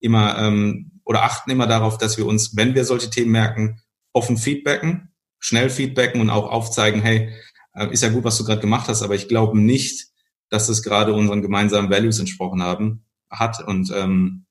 [0.00, 3.80] immer ähm, oder achten immer darauf, dass wir uns, wenn wir solche Themen merken,
[4.12, 7.32] offen feedbacken, schnell feedbacken und auch aufzeigen, hey,
[7.74, 10.08] äh, ist ja gut, was du gerade gemacht hast, aber ich glaube nicht,
[10.48, 13.62] dass es gerade unseren gemeinsamen Values entsprochen haben, hat.
[13.66, 14.46] Und ähm,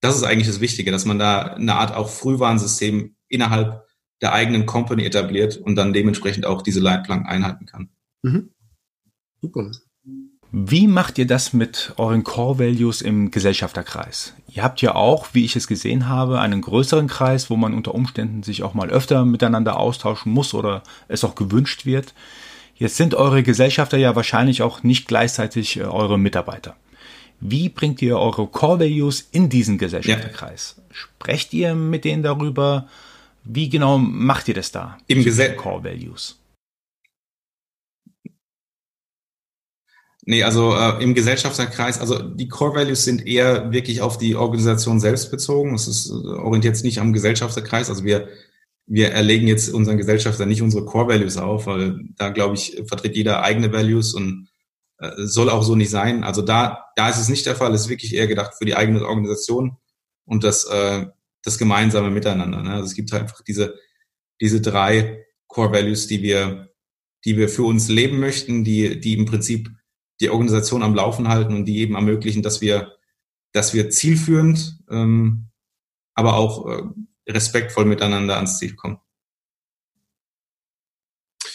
[0.00, 3.84] das ist eigentlich das Wichtige, dass man da eine Art auch Frühwarnsystem innerhalb
[4.20, 7.90] der eigenen Company etabliert und dann dementsprechend auch diese Leitplanken einhalten kann.
[8.22, 8.50] Mhm.
[9.40, 9.70] Super.
[10.52, 14.32] Wie macht ihr das mit euren Core Values im Gesellschafterkreis?
[14.48, 17.94] Ihr habt ja auch, wie ich es gesehen habe, einen größeren Kreis, wo man unter
[17.94, 22.14] Umständen sich auch mal öfter miteinander austauschen muss oder es auch gewünscht wird.
[22.76, 26.76] Jetzt sind eure Gesellschafter ja wahrscheinlich auch nicht gleichzeitig äh, eure Mitarbeiter.
[27.40, 30.76] Wie bringt ihr eure Core Values in diesen Gesellschafterkreis?
[30.78, 30.84] Ja.
[30.92, 32.88] Sprecht ihr mit denen darüber?
[33.44, 34.96] Wie genau macht ihr das da?
[35.06, 36.38] Im Gesell Core Values.
[40.28, 44.98] Nee, also äh, im Gesellschafterkreis, also die Core Values sind eher wirklich auf die Organisation
[44.98, 45.72] selbst bezogen.
[45.74, 47.88] Es ist äh, orientiert nicht am Gesellschafterkreis.
[47.88, 48.28] Also wir,
[48.86, 53.14] wir erlegen jetzt unseren Gesellschaftern nicht unsere Core Values auf, weil da, glaube ich, vertritt
[53.14, 54.48] jeder eigene Values und
[54.98, 56.24] äh, soll auch so nicht sein.
[56.24, 57.72] Also da, da ist es nicht der Fall.
[57.72, 59.76] Es ist wirklich eher gedacht für die eigene Organisation
[60.24, 61.06] und das, äh,
[61.44, 62.62] das gemeinsame Miteinander.
[62.64, 62.70] Ne?
[62.72, 63.76] Also es gibt halt einfach diese,
[64.40, 66.70] diese drei Core Values, die wir,
[67.24, 69.70] die wir für uns leben möchten, die, die im Prinzip
[70.20, 72.92] die Organisation am Laufen halten und die eben ermöglichen, dass wir,
[73.52, 75.48] dass wir zielführend, ähm,
[76.14, 76.82] aber auch äh,
[77.28, 78.98] respektvoll miteinander ans Ziel kommen.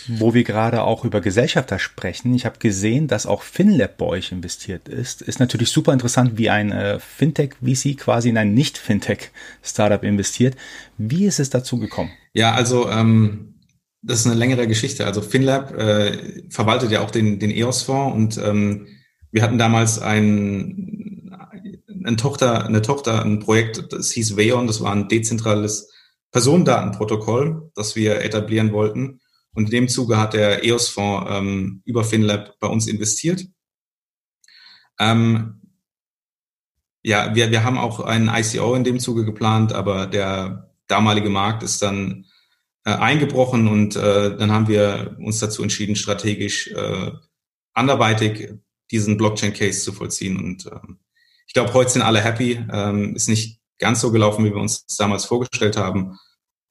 [0.07, 4.31] Wo wir gerade auch über Gesellschafter sprechen, ich habe gesehen, dass auch FinLab bei euch
[4.31, 5.21] investiert ist.
[5.21, 10.55] Ist natürlich super interessant, wie ein äh, Fintech-VC quasi in ein Nicht-Fintech-Startup investiert.
[10.97, 12.11] Wie ist es dazu gekommen?
[12.33, 13.50] Ja, also ähm,
[14.01, 15.05] das ist eine längere Geschichte.
[15.05, 18.87] Also FinLab äh, verwaltet ja auch den, den EOS-Fonds und ähm,
[19.31, 21.31] wir hatten damals ein,
[22.03, 25.89] ein Tochter, eine Tochter, ein Projekt, das hieß Veon, das war ein dezentrales
[26.31, 29.21] Personendatenprotokoll, das wir etablieren wollten.
[29.53, 33.45] Und in dem Zuge hat der EOS-Fonds ähm, über FinLab bei uns investiert.
[34.99, 35.61] Ähm,
[37.03, 41.63] ja, wir, wir haben auch ein ICO in dem Zuge geplant, aber der damalige Markt
[41.63, 42.25] ist dann
[42.85, 47.11] äh, eingebrochen und äh, dann haben wir uns dazu entschieden, strategisch äh,
[47.73, 48.53] anderweitig
[48.91, 50.37] diesen Blockchain-Case zu vollziehen.
[50.37, 50.99] Und ähm,
[51.47, 52.59] ich glaube, heute sind alle happy.
[52.71, 56.17] Ähm, ist nicht ganz so gelaufen, wie wir uns damals vorgestellt haben,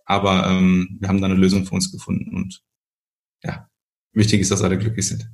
[0.05, 2.63] aber ähm, wir haben da eine Lösung für uns gefunden und
[3.43, 3.69] ja,
[4.13, 5.29] wichtig ist, dass alle glücklich sind.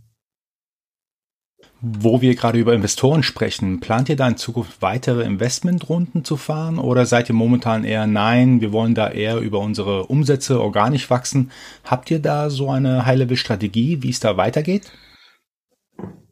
[1.83, 6.79] Wo wir gerade über Investoren sprechen, plant ihr da in Zukunft weitere Investmentrunden zu fahren
[6.79, 11.51] oder seid ihr momentan eher nein, wir wollen da eher über unsere Umsätze organisch wachsen?
[11.85, 14.91] Habt ihr da so eine High-Level-Strategie, wie es da weitergeht?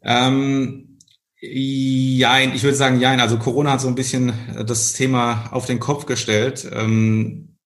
[0.01, 0.97] Ähm,
[1.39, 3.19] jein, ich würde sagen jein.
[3.19, 4.33] Also Corona hat so ein bisschen
[4.65, 6.67] das Thema auf den Kopf gestellt.
[6.73, 7.57] Ähm,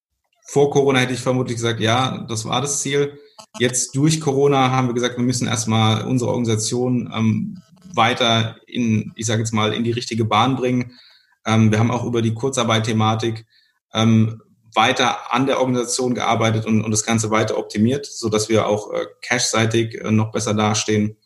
[0.46, 3.20] vor Corona hätte ich vermutlich gesagt, ja, das war das Ziel.
[3.58, 7.62] Jetzt durch Corona haben wir gesagt, wir müssen erstmal unsere Organisation ähm,
[8.00, 10.98] weiter in, ich sage jetzt mal, in die richtige Bahn bringen.
[11.46, 13.46] Ähm, wir haben auch über die Kurzarbeit-Thematik
[13.94, 14.42] ähm,
[14.74, 18.92] weiter an der Organisation gearbeitet und, und das Ganze weiter optimiert, so dass wir auch
[18.92, 21.18] äh, cash-seitig äh, noch besser dastehen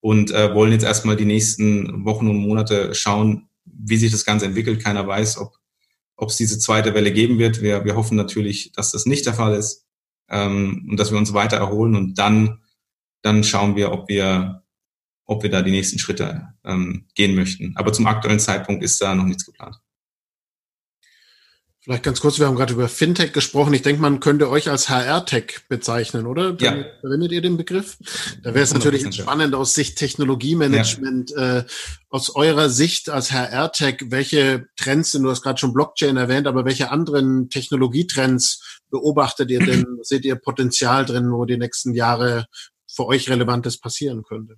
[0.00, 4.44] und äh, wollen jetzt erstmal die nächsten Wochen und Monate schauen, wie sich das Ganze
[4.44, 4.84] entwickelt.
[4.84, 5.60] Keiner weiß, ob
[6.20, 7.62] ob es diese zweite Welle geben wird.
[7.62, 9.86] Wir, wir hoffen natürlich, dass das nicht der Fall ist
[10.28, 12.60] ähm, und dass wir uns weiter erholen und dann,
[13.22, 14.62] dann schauen wir, ob wir,
[15.30, 17.72] ob wir da die nächsten Schritte ähm, gehen möchten.
[17.76, 19.76] Aber zum aktuellen Zeitpunkt ist da noch nichts geplant.
[21.82, 23.72] Vielleicht ganz kurz, wir haben gerade über Fintech gesprochen.
[23.72, 26.56] Ich denke, man könnte euch als HR-Tech bezeichnen, oder?
[26.58, 26.84] Ja.
[27.00, 27.96] Verwendet ihr den Begriff?
[28.42, 31.30] Da wäre es natürlich spannend aus Sicht Technologiemanagement.
[31.30, 31.58] Ja.
[31.58, 31.64] Äh,
[32.10, 36.64] aus eurer Sicht als HR-Tech, welche Trends sind, du hast gerade schon Blockchain erwähnt, aber
[36.64, 39.86] welche anderen Technologietrends beobachtet ihr denn?
[40.02, 42.46] Seht ihr Potenzial drin, wo die nächsten Jahre
[42.92, 44.56] für euch Relevantes passieren könnte?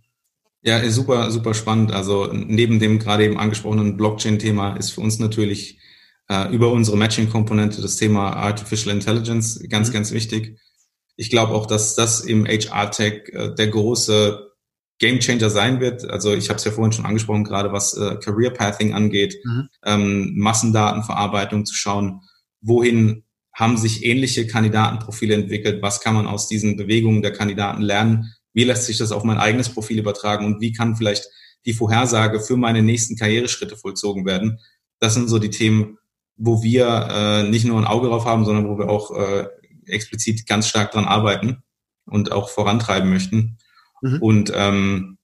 [0.62, 1.92] Ja, super, super spannend.
[1.92, 5.80] Also neben dem gerade eben angesprochenen Blockchain-Thema ist für uns natürlich
[6.28, 9.92] äh, über unsere Matching-Komponente das Thema Artificial Intelligence ganz, mhm.
[9.92, 10.58] ganz wichtig.
[11.16, 14.52] Ich glaube auch, dass das im HR-Tech äh, der große
[14.98, 16.08] Game Changer sein wird.
[16.08, 19.68] Also ich habe es ja vorhin schon angesprochen, gerade was äh, Career Pathing angeht, mhm.
[19.84, 22.20] ähm, Massendatenverarbeitung zu schauen,
[22.60, 28.32] wohin haben sich ähnliche Kandidatenprofile entwickelt, was kann man aus diesen Bewegungen der Kandidaten lernen,
[28.54, 31.26] wie lässt sich das auf mein eigenes Profil übertragen und wie kann vielleicht
[31.64, 34.58] die Vorhersage für meine nächsten Karriereschritte vollzogen werden.
[34.98, 35.98] Das sind so die Themen,
[36.36, 39.46] wo wir äh, nicht nur ein Auge drauf haben, sondern wo wir auch äh,
[39.86, 41.62] explizit ganz stark dran arbeiten
[42.06, 43.58] und auch vorantreiben möchten.
[44.00, 44.18] Mhm.
[44.20, 45.18] Und ähm,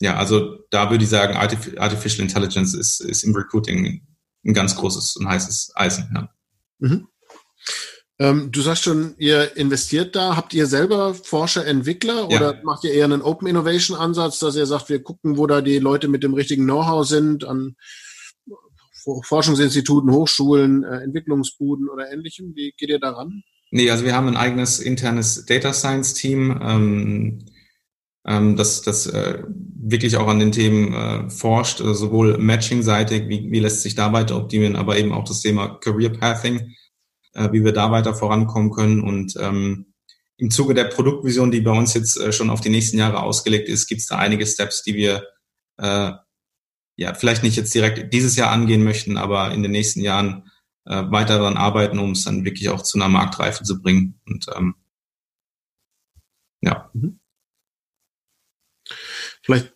[0.00, 4.06] ja, also da würde ich sagen, Artif Artificial Intelligence ist, ist im Recruiting
[4.44, 6.10] ein ganz großes und heißes Eisen.
[6.14, 6.30] Ja.
[6.78, 7.08] Mhm.
[8.20, 10.36] Ähm, du sagst schon, ihr investiert da.
[10.36, 12.36] Habt ihr selber Forscher, Entwickler ja.
[12.36, 15.62] oder macht ihr eher einen Open Innovation Ansatz, dass ihr sagt, wir gucken, wo da
[15.62, 17.76] die Leute mit dem richtigen Know-how sind, an
[19.22, 22.54] Forschungsinstituten, Hochschulen, äh, Entwicklungsbuden oder ähnlichem?
[22.54, 23.42] Wie geht ihr daran?
[23.70, 27.46] Nee, also wir haben ein eigenes internes Data Science Team, ähm,
[28.26, 33.50] ähm, das, das äh, wirklich auch an den Themen äh, forscht, äh, sowohl Matching-seitig, wie,
[33.50, 36.74] wie lässt sich da weiter optimieren, aber eben auch das Thema Career Pathing,
[37.34, 39.00] äh, wie wir da weiter vorankommen können.
[39.00, 39.94] Und ähm,
[40.36, 43.68] im Zuge der Produktvision, die bei uns jetzt äh, schon auf die nächsten Jahre ausgelegt
[43.68, 45.26] ist, gibt es da einige Steps, die wir
[45.78, 46.12] äh,
[46.96, 50.50] ja, vielleicht nicht jetzt direkt dieses Jahr angehen möchten, aber in den nächsten Jahren
[50.84, 54.20] äh, weiter daran arbeiten, um es dann wirklich auch zu einer Marktreife zu bringen.
[54.26, 54.74] Und ähm,
[56.60, 56.90] ja.
[56.92, 57.20] Mhm.
[59.42, 59.72] Vielleicht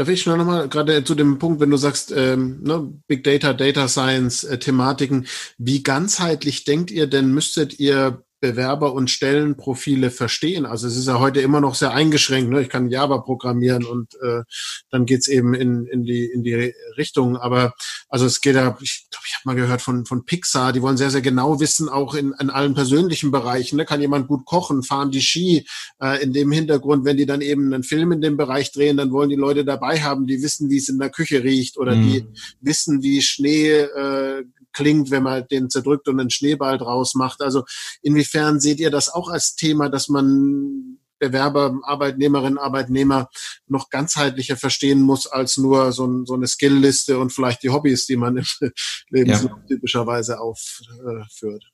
[0.00, 3.52] darf ich noch mal gerade zu dem Punkt, wenn du sagst, ähm, ne, Big Data,
[3.52, 5.26] Data Science, äh, Thematiken,
[5.58, 10.64] wie ganzheitlich denkt ihr denn, müsstet ihr Bewerber und Stellenprofile verstehen.
[10.66, 12.50] Also es ist ja heute immer noch sehr eingeschränkt.
[12.50, 12.62] Ne?
[12.62, 14.42] Ich kann Java programmieren und äh,
[14.90, 17.36] dann geht's eben in, in, die, in die Richtung.
[17.36, 17.74] Aber
[18.08, 20.96] also es geht ja, ich glaube, ich habe mal gehört von, von Pixar, die wollen
[20.96, 23.76] sehr, sehr genau wissen, auch in, in allen persönlichen Bereichen.
[23.76, 23.84] Ne?
[23.84, 25.66] Kann jemand gut kochen, fahren die Ski
[26.00, 29.12] äh, in dem Hintergrund, wenn die dann eben einen Film in dem Bereich drehen, dann
[29.12, 32.02] wollen die Leute dabei haben, die wissen, wie es in der Küche riecht oder mhm.
[32.02, 32.26] die
[32.60, 37.40] wissen, wie Schnee äh, klingt, wenn man den zerdrückt und einen Schneeball draus macht.
[37.42, 37.64] Also
[38.02, 43.28] inwiefern seht ihr das auch als Thema, dass man Bewerber, Arbeitnehmerinnen, Arbeitnehmer
[43.68, 48.06] noch ganzheitlicher verstehen muss als nur so, ein, so eine Skillliste und vielleicht die Hobbys,
[48.06, 48.46] die man im
[49.10, 49.66] Lebenslauf ja.
[49.68, 51.64] typischerweise aufführt.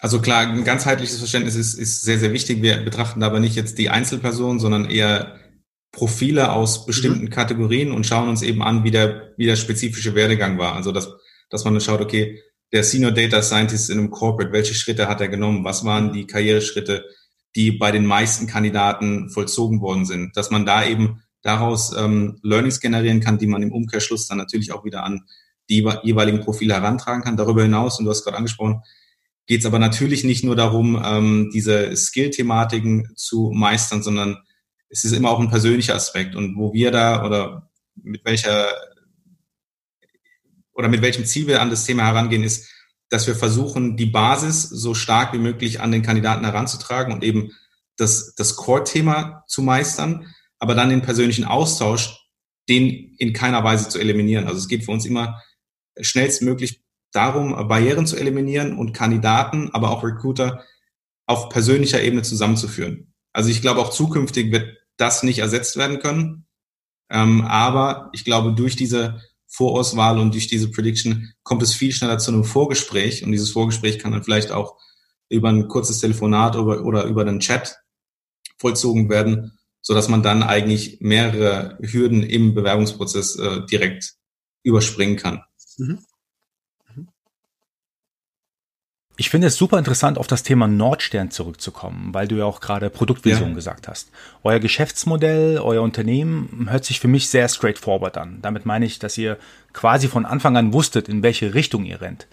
[0.00, 2.62] Also klar, ein ganzheitliches Verständnis ist, ist sehr, sehr wichtig.
[2.62, 5.38] Wir betrachten aber nicht jetzt die Einzelperson, sondern eher
[5.92, 7.30] Profile aus bestimmten mhm.
[7.30, 10.74] Kategorien und schauen uns eben an, wie der, wie der spezifische Werdegang war.
[10.74, 11.08] Also das
[11.50, 15.20] dass man dann schaut, okay, der Senior Data Scientist in einem Corporate, welche Schritte hat
[15.20, 15.64] er genommen?
[15.64, 17.04] Was waren die Karriereschritte,
[17.56, 20.36] die bei den meisten Kandidaten vollzogen worden sind?
[20.36, 24.72] Dass man da eben daraus ähm, Learnings generieren kann, die man im Umkehrschluss dann natürlich
[24.72, 25.22] auch wieder an
[25.70, 27.36] die jeweiligen Profile herantragen kann.
[27.36, 28.82] Darüber hinaus, und du hast gerade angesprochen,
[29.46, 34.38] geht es aber natürlich nicht nur darum, ähm, diese Skill-Thematiken zu meistern, sondern
[34.90, 36.34] es ist immer auch ein persönlicher Aspekt.
[36.34, 38.68] Und wo wir da oder mit welcher
[40.78, 42.70] oder mit welchem Ziel wir an das Thema herangehen, ist,
[43.10, 47.50] dass wir versuchen, die Basis so stark wie möglich an den Kandidaten heranzutragen und eben
[47.96, 52.16] das, das Core-Thema zu meistern, aber dann den persönlichen Austausch,
[52.68, 54.46] den in keiner Weise zu eliminieren.
[54.46, 55.42] Also es geht für uns immer
[56.00, 56.80] schnellstmöglich
[57.12, 60.64] darum, Barrieren zu eliminieren und Kandidaten, aber auch Recruiter
[61.26, 63.12] auf persönlicher Ebene zusammenzuführen.
[63.32, 66.46] Also ich glaube, auch zukünftig wird das nicht ersetzt werden können.
[67.10, 72.18] Ähm, aber ich glaube, durch diese Vorauswahl und durch diese Prediction kommt es viel schneller
[72.18, 74.78] zu einem Vorgespräch und dieses Vorgespräch kann dann vielleicht auch
[75.30, 77.76] über ein kurzes Telefonat oder, oder über den Chat
[78.58, 84.14] vollzogen werden, so dass man dann eigentlich mehrere Hürden im Bewerbungsprozess äh, direkt
[84.62, 85.42] überspringen kann.
[85.78, 85.98] Mhm.
[86.94, 87.08] mhm.
[89.20, 92.88] Ich finde es super interessant, auf das Thema Nordstern zurückzukommen, weil du ja auch gerade
[92.88, 93.54] Produktvision ja.
[93.56, 94.12] gesagt hast.
[94.44, 98.38] Euer Geschäftsmodell, euer Unternehmen hört sich für mich sehr straightforward an.
[98.42, 99.36] Damit meine ich, dass ihr
[99.72, 102.28] quasi von Anfang an wusstet, in welche Richtung ihr rennt.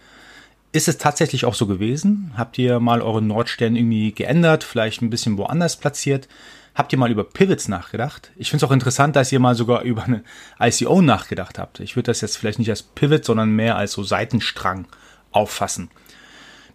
[0.74, 2.32] Ist es tatsächlich auch so gewesen?
[2.38, 6.28] Habt ihr mal euren Nordstern irgendwie geändert, vielleicht ein bisschen woanders platziert?
[6.76, 8.30] Habt ihr mal über Pivots nachgedacht?
[8.36, 10.24] Ich finde es auch interessant, dass ihr mal sogar über eine
[10.60, 11.80] ICO nachgedacht habt.
[11.80, 14.86] Ich würde das jetzt vielleicht nicht als Pivot, sondern mehr als so Seitenstrang
[15.32, 15.90] auffassen.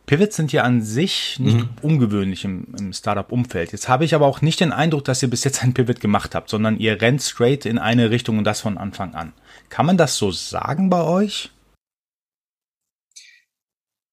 [0.07, 1.69] Pivots sind ja an sich nicht mhm.
[1.83, 3.73] ungewöhnlich im, im Startup-Umfeld.
[3.73, 6.35] Jetzt habe ich aber auch nicht den Eindruck, dass ihr bis jetzt ein Pivot gemacht
[6.35, 9.33] habt, sondern ihr rennt straight in eine Richtung und das von Anfang an.
[9.69, 11.51] Kann man das so sagen bei euch?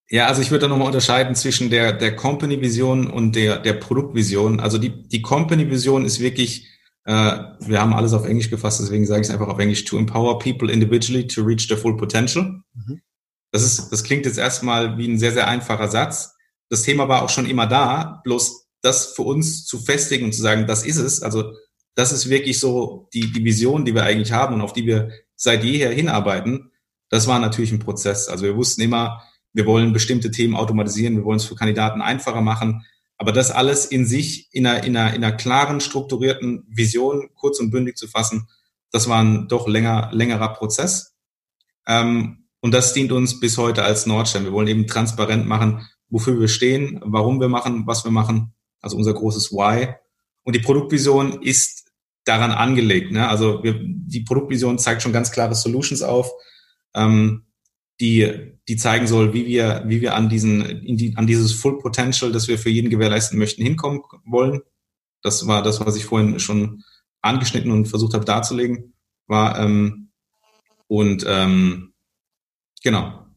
[0.09, 4.59] Ja, also ich würde da nochmal unterscheiden zwischen der, der Company-Vision und der, der Produktvision.
[4.59, 6.65] Also die, die Company-Vision ist wirklich,
[7.03, 9.97] äh, wir haben alles auf Englisch gefasst, deswegen sage ich es einfach auf Englisch, to
[9.97, 12.61] empower people individually to reach their full potential.
[12.73, 13.01] Mhm.
[13.51, 16.35] Das ist, das klingt jetzt erstmal wie ein sehr, sehr einfacher Satz.
[16.69, 20.41] Das Thema war auch schon immer da, bloß das für uns zu festigen und zu
[20.41, 21.21] sagen, das ist es.
[21.21, 21.53] Also
[21.95, 25.11] das ist wirklich so die, die Vision, die wir eigentlich haben und auf die wir
[25.35, 26.71] seit jeher hinarbeiten.
[27.09, 28.27] Das war natürlich ein Prozess.
[28.27, 29.23] Also wir wussten immer,
[29.53, 32.85] wir wollen bestimmte Themen automatisieren, wir wollen es für Kandidaten einfacher machen.
[33.17, 37.59] Aber das alles in sich in einer, in einer, in einer klaren, strukturierten Vision kurz
[37.59, 38.47] und bündig zu fassen,
[38.91, 41.15] das war ein doch länger, längerer Prozess.
[41.87, 44.43] Ähm, und das dient uns bis heute als Nordstern.
[44.43, 48.53] Wir wollen eben transparent machen, wofür wir stehen, warum wir machen, was wir machen.
[48.81, 49.95] Also unser großes Why.
[50.43, 51.89] Und die Produktvision ist
[52.25, 53.13] daran angelegt.
[53.13, 53.25] Ne?
[53.29, 56.29] Also wir, die Produktvision zeigt schon ganz klare Solutions auf,
[56.93, 57.45] ähm,
[58.01, 62.33] die, die zeigen soll, wie wir, wie wir an diesen, die, an dieses Full Potential,
[62.33, 64.59] das wir für jeden gewährleisten möchten, hinkommen wollen.
[65.21, 66.83] Das war das, was ich vorhin schon
[67.21, 68.93] angeschnitten und versucht habe darzulegen,
[69.25, 70.09] war ähm,
[70.87, 71.93] und ähm,
[72.87, 73.27] Genau.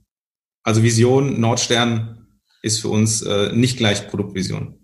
[0.63, 4.79] Also Vision, Nordstern ist für uns äh, nicht gleich Produktvision.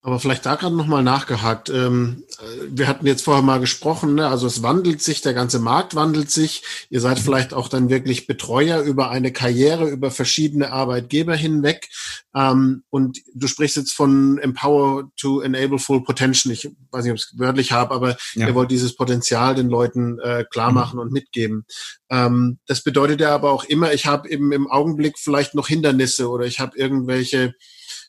[0.00, 1.70] Aber vielleicht da gerade nochmal nachgehakt.
[1.70, 2.22] Ähm,
[2.68, 4.28] wir hatten jetzt vorher mal gesprochen, ne?
[4.28, 6.62] also es wandelt sich, der ganze Markt wandelt sich.
[6.88, 11.88] Ihr seid vielleicht auch dann wirklich Betreuer über eine Karriere, über verschiedene Arbeitgeber hinweg.
[12.32, 16.52] Ähm, und du sprichst jetzt von Empower to Enable Full Potential.
[16.52, 18.46] Ich weiß nicht, ob ich es wörtlich habe, aber ja.
[18.46, 20.76] ihr wollt dieses Potenzial den Leuten äh, klar mhm.
[20.76, 21.02] machen mhm.
[21.02, 21.66] und mitgeben.
[22.08, 26.28] Ähm, das bedeutet ja aber auch immer, ich habe eben im Augenblick vielleicht noch Hindernisse
[26.30, 27.54] oder ich habe irgendwelche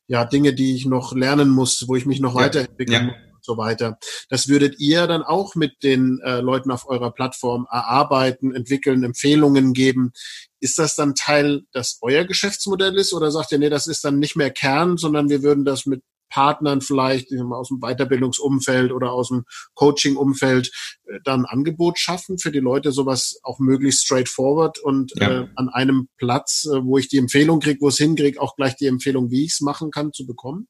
[0.10, 2.42] ja, Dinge, die ich noch lernen muss, wo ich mich noch ja.
[2.42, 4.00] weiterentwickeln muss und so weiter.
[4.30, 9.74] Das würdet ihr dann auch mit den äh, Leuten auf eurer Plattform erarbeiten, entwickeln, Empfehlungen
[9.74, 10.12] geben.
[10.60, 14.18] Ist das dann Teil, das euer Geschäftsmodell ist oder sagt ihr, nee, das ist dann
[14.18, 19.30] nicht mehr Kern, sondern wir würden das mit Partnern vielleicht aus dem Weiterbildungsumfeld oder aus
[19.30, 20.72] dem Coaching-Umfeld
[21.06, 25.42] äh, dann Angebot schaffen für die Leute, sowas auch möglichst straightforward und ja.
[25.42, 28.76] äh, an einem Platz, äh, wo ich die Empfehlung kriege, wo es hinkriege, auch gleich
[28.76, 30.68] die Empfehlung, wie ich es machen kann, zu bekommen?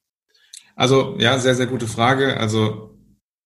[0.75, 2.37] Also ja, sehr, sehr gute Frage.
[2.37, 2.97] Also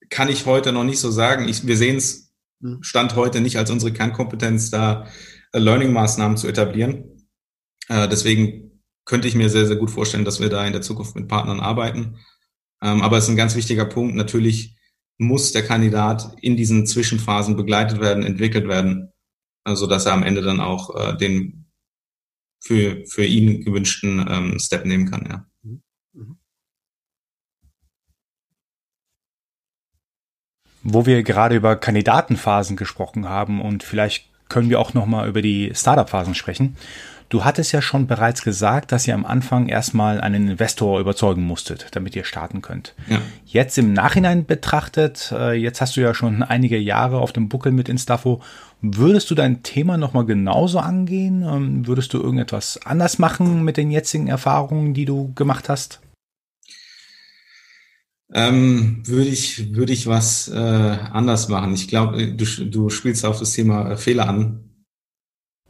[0.10, 1.48] kann ich heute noch nicht so sagen.
[1.48, 2.24] Ich, wir sehen es
[2.64, 2.82] hm.
[2.82, 5.08] Stand heute nicht als unsere Kernkompetenz, da
[5.52, 7.28] äh, Learning-Maßnahmen zu etablieren.
[7.90, 8.73] Äh, deswegen
[9.06, 11.60] könnte ich mir sehr, sehr gut vorstellen, dass wir da in der Zukunft mit Partnern
[11.60, 12.20] arbeiten.
[12.82, 14.16] Ähm, aber es ist ein ganz wichtiger Punkt.
[14.16, 14.76] Natürlich
[15.18, 19.12] muss der Kandidat in diesen Zwischenphasen begleitet werden, entwickelt werden,
[19.66, 21.66] äh, so dass er am Ende dann auch äh, den
[22.60, 25.26] für, für ihn gewünschten ähm, Step nehmen kann.
[25.30, 25.46] Ja.
[30.82, 35.42] Wo wir gerade über Kandidatenphasen gesprochen haben und vielleicht können wir auch noch mal über
[35.42, 36.78] die Startup-Phasen sprechen.
[37.34, 41.88] Du hattest ja schon bereits gesagt, dass ihr am Anfang erstmal einen Investor überzeugen musstet,
[41.94, 42.94] damit ihr starten könnt.
[43.10, 43.24] Ja.
[43.44, 47.72] Jetzt im Nachhinein betrachtet, äh, jetzt hast du ja schon einige Jahre auf dem Buckel
[47.72, 48.44] mit Instafo,
[48.82, 51.42] würdest du dein Thema nochmal genauso angehen?
[51.42, 56.02] Ähm, würdest du irgendetwas anders machen mit den jetzigen Erfahrungen, die du gemacht hast?
[58.32, 61.74] Ähm, würde ich, würde ich was äh, anders machen.
[61.74, 64.70] Ich glaube, du, du spielst auf das Thema äh, Fehler an.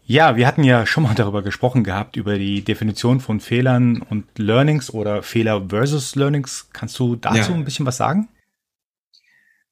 [0.05, 4.25] Ja, wir hatten ja schon mal darüber gesprochen gehabt, über die Definition von Fehlern und
[4.37, 6.67] Learnings oder Fehler versus Learnings.
[6.73, 7.55] Kannst du dazu ja.
[7.55, 8.27] ein bisschen was sagen?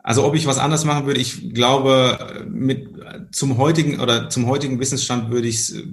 [0.03, 2.89] Also ob ich was anders machen würde, ich glaube, mit
[3.31, 5.83] zum heutigen oder zum heutigen Wissensstand würde ich es,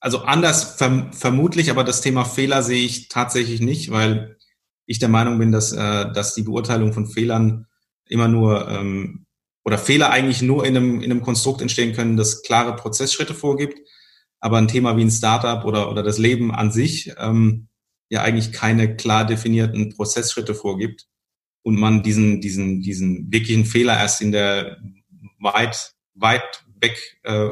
[0.00, 4.36] also anders verm vermutlich, aber das Thema Fehler sehe ich tatsächlich nicht, weil
[4.86, 7.66] ich der Meinung bin, dass, äh, dass die Beurteilung von Fehlern
[8.06, 9.23] immer nur ähm,
[9.64, 13.78] oder Fehler eigentlich nur in einem, in einem Konstrukt entstehen können, das klare Prozessschritte vorgibt,
[14.40, 17.68] aber ein Thema wie ein Startup oder, oder das Leben an sich ähm,
[18.10, 21.06] ja eigentlich keine klar definierten Prozessschritte vorgibt
[21.62, 24.78] und man diesen, diesen, diesen wirklichen Fehler erst in der
[25.40, 27.50] weit, weit weg äh,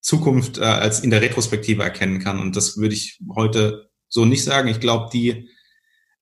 [0.00, 2.40] Zukunft äh, als in der Retrospektive erkennen kann.
[2.40, 4.68] Und das würde ich heute so nicht sagen.
[4.68, 5.48] Ich glaube, die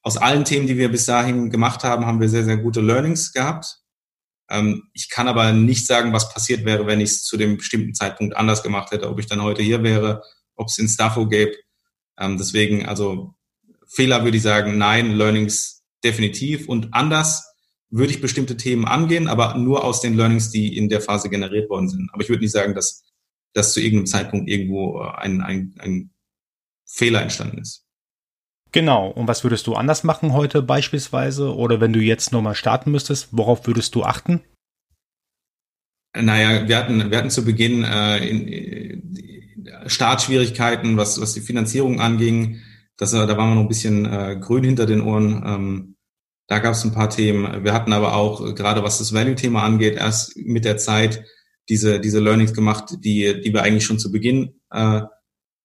[0.02, 3.32] aus allen Themen, die wir bis dahin gemacht haben, haben wir sehr, sehr gute Learnings
[3.32, 3.83] gehabt.
[4.54, 7.92] Ähm, ich kann aber nicht sagen, was passiert wäre, wenn ich es zu dem bestimmten
[7.92, 10.22] Zeitpunkt anders gemacht hätte, ob ich dann heute hier wäre,
[10.54, 11.56] ob es in Staffo gäbe.
[12.18, 13.34] Ähm, deswegen, also
[13.88, 17.52] Fehler würde ich sagen, nein, Learnings definitiv und anders
[17.90, 21.68] würde ich bestimmte Themen angehen, aber nur aus den Learnings, die in der Phase generiert
[21.68, 22.10] worden sind.
[22.12, 23.04] Aber ich würde nicht sagen, dass,
[23.54, 26.10] dass zu irgendeinem Zeitpunkt irgendwo ein, ein, ein
[26.84, 27.83] Fehler entstanden ist.
[28.74, 29.08] Genau.
[29.08, 31.54] Und was würdest du anders machen heute beispielsweise?
[31.54, 34.40] Oder wenn du jetzt nochmal starten müsstest, worauf würdest du achten?
[36.12, 42.00] Naja, wir hatten, wir hatten zu Beginn äh, in, äh, Startschwierigkeiten, was, was die Finanzierung
[42.00, 42.62] anging.
[42.96, 45.44] Das, da waren wir noch ein bisschen äh, grün hinter den Ohren.
[45.46, 45.96] Ähm,
[46.48, 47.62] da gab es ein paar Themen.
[47.62, 51.24] Wir hatten aber auch, äh, gerade was das Value-Thema angeht, erst mit der Zeit
[51.68, 55.02] diese, diese Learnings gemacht, die, die wir eigentlich schon zu Beginn äh,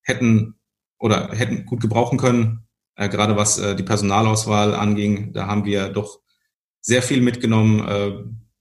[0.03, 0.59] hätten
[0.99, 2.68] oder hätten gut gebrauchen können.
[2.99, 6.19] Äh, gerade was äh, die Personalauswahl anging, da haben wir doch
[6.81, 8.11] sehr viel mitgenommen, äh,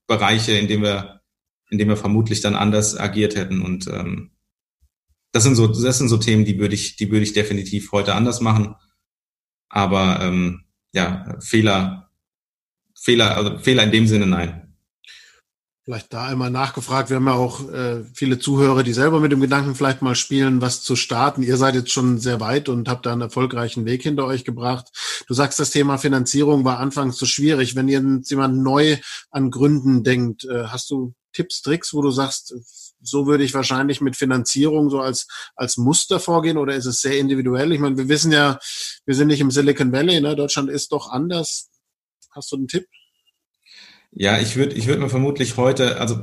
[0.07, 1.22] Bereiche, in denen wir,
[1.70, 3.62] in denen wir vermutlich dann anders agiert hätten.
[3.62, 4.30] Und ähm,
[5.32, 8.14] das sind so, das sind so Themen, die würde ich, die würde ich definitiv heute
[8.14, 8.76] anders machen.
[9.68, 12.09] Aber ähm, ja, Fehler
[13.01, 14.67] Fehler, also Fehler in dem Sinne nein.
[15.89, 17.09] Vielleicht da einmal nachgefragt.
[17.09, 20.61] Wir haben ja auch äh, viele Zuhörer, die selber mit dem Gedanken vielleicht mal spielen,
[20.61, 21.43] was zu starten.
[21.43, 24.89] Ihr seid jetzt schon sehr weit und habt da einen erfolgreichen Weg hinter euch gebracht.
[25.28, 27.74] Du sagst, das Thema Finanzierung war anfangs so schwierig.
[27.74, 28.99] Wenn jetzt jemand neu
[29.30, 32.55] an Gründen denkt, äh, hast du Tipps, Tricks, wo du sagst,
[33.01, 35.26] so würde ich wahrscheinlich mit Finanzierung so als,
[35.57, 37.72] als Muster vorgehen oder ist es sehr individuell?
[37.72, 38.59] Ich meine, wir wissen ja,
[39.07, 40.36] wir sind nicht im Silicon Valley, ne?
[40.36, 41.70] Deutschland ist doch anders.
[42.34, 42.84] Hast du einen Tipp?
[44.20, 46.18] Ja, ich würde ich würde mir vermutlich heute, also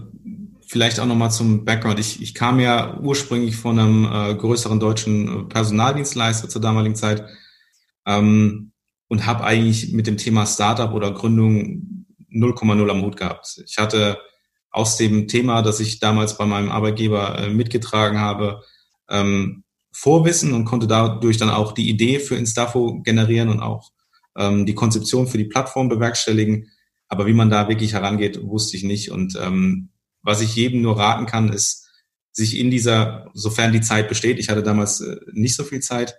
[0.68, 1.98] vielleicht auch nochmal zum Background.
[1.98, 7.24] Ich, ich kam ja ursprünglich von einem äh, größeren deutschen äh, Personaldienstleister zur damaligen Zeit
[8.06, 8.74] ähm,
[9.08, 13.64] und habe eigentlich mit dem Thema Startup oder Gründung 0,0 am Hut gehabt.
[13.66, 14.20] Ich hatte
[14.72, 18.62] aus dem Thema, das ich damals bei meinem Arbeitgeber äh, mitgetragen habe,
[19.10, 23.92] ähm, Vorwissen und konnte dadurch dann auch die Idee für Instafo generieren und auch
[24.38, 26.70] ähm, die Konzeption für die Plattform bewerkstelligen.
[27.08, 29.12] Aber wie man da wirklich herangeht, wusste ich nicht.
[29.12, 29.90] Und ähm,
[30.22, 31.88] was ich jedem nur raten kann, ist,
[32.32, 36.16] sich in dieser, sofern die Zeit besteht, ich hatte damals äh, nicht so viel Zeit,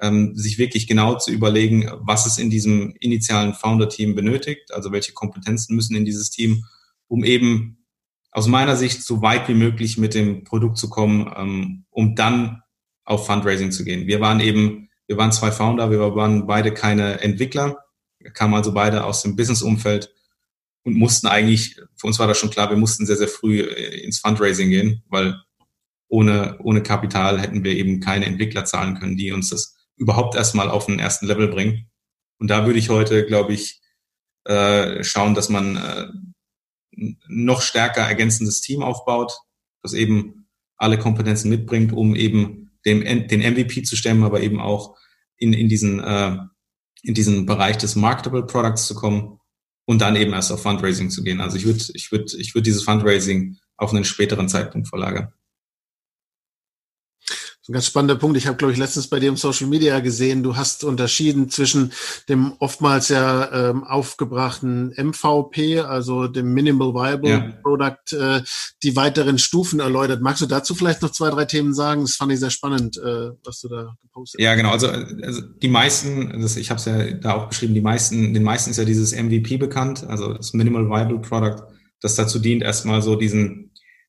[0.00, 5.12] ähm, sich wirklich genau zu überlegen, was es in diesem initialen Founder-Team benötigt, also welche
[5.12, 6.64] Kompetenzen müssen in dieses Team,
[7.08, 7.84] um eben
[8.30, 12.62] aus meiner Sicht so weit wie möglich mit dem Produkt zu kommen, ähm, um dann
[13.04, 14.06] auf Fundraising zu gehen.
[14.06, 17.78] Wir waren eben wir waren zwei Founder, wir waren beide keine Entwickler,
[18.34, 20.14] kamen also beide aus dem Business-Umfeld
[20.88, 24.00] und mussten eigentlich, für uns war das schon klar, wir mussten sehr, sehr früh äh,
[24.00, 25.38] ins Fundraising gehen, weil
[26.08, 30.70] ohne, ohne Kapital hätten wir eben keine Entwickler zahlen können, die uns das überhaupt erstmal
[30.70, 31.90] auf den ersten Level bringen.
[32.38, 33.82] Und da würde ich heute, glaube ich,
[34.44, 36.06] äh, schauen, dass man äh,
[37.28, 39.38] noch stärker ergänzendes Team aufbaut,
[39.82, 44.96] das eben alle Kompetenzen mitbringt, um eben dem, den MVP zu stemmen, aber eben auch
[45.36, 46.38] in, in, diesen, äh,
[47.02, 49.37] in diesen Bereich des Marketable Products zu kommen
[49.88, 51.40] und dann eben erst auf Fundraising zu gehen.
[51.40, 55.32] Also ich würde ich würde, ich würde dieses Fundraising auf einen späteren Zeitpunkt verlagern
[57.68, 58.36] ein ganz spannender Punkt.
[58.36, 61.92] Ich habe, glaube ich, letztens bei dir im Social Media gesehen, du hast unterschieden zwischen
[62.28, 67.52] dem oftmals ja ähm, aufgebrachten MVP, also dem Minimal Viable ja.
[67.62, 68.42] Product, äh,
[68.82, 70.22] die weiteren Stufen erläutert.
[70.22, 72.02] Magst du dazu vielleicht noch zwei, drei Themen sagen?
[72.02, 74.44] Das fand ich sehr spannend, äh, was du da gepostet hast.
[74.44, 74.70] Ja, genau.
[74.70, 78.42] Also, also die meisten, das, ich habe es ja da auch beschrieben, die meisten, den
[78.42, 81.64] meisten ist ja dieses MVP bekannt, also das Minimal Viable Product,
[82.00, 83.67] das dazu dient, erstmal so diesen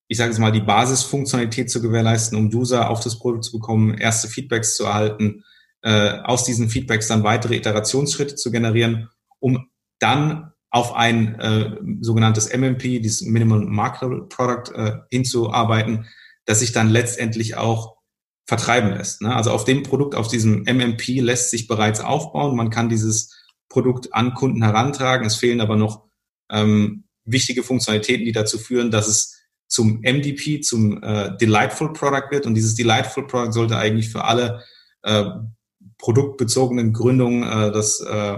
[0.09, 3.93] ich sage jetzt mal, die Basisfunktionalität zu gewährleisten, um User auf das Produkt zu bekommen,
[3.93, 5.43] erste Feedbacks zu erhalten,
[5.83, 12.51] äh, aus diesen Feedbacks dann weitere Iterationsschritte zu generieren, um dann auf ein äh, sogenanntes
[12.51, 16.07] MMP, dieses Minimal Marketable Product, äh, hinzuarbeiten,
[16.45, 17.97] das sich dann letztendlich auch
[18.47, 19.21] vertreiben lässt.
[19.21, 19.35] Ne?
[19.35, 22.55] Also auf dem Produkt, auf diesem MMP lässt sich bereits aufbauen.
[22.55, 23.35] Man kann dieses
[23.69, 25.27] Produkt an Kunden herantragen.
[25.27, 26.07] Es fehlen aber noch
[26.51, 29.38] ähm, wichtige Funktionalitäten, die dazu führen, dass es
[29.69, 32.45] zum MDP, zum äh, Delightful Product wird.
[32.45, 34.63] Und dieses Delightful Product sollte eigentlich für alle
[35.03, 35.25] äh,
[35.97, 38.37] produktbezogenen Gründungen äh, das, äh,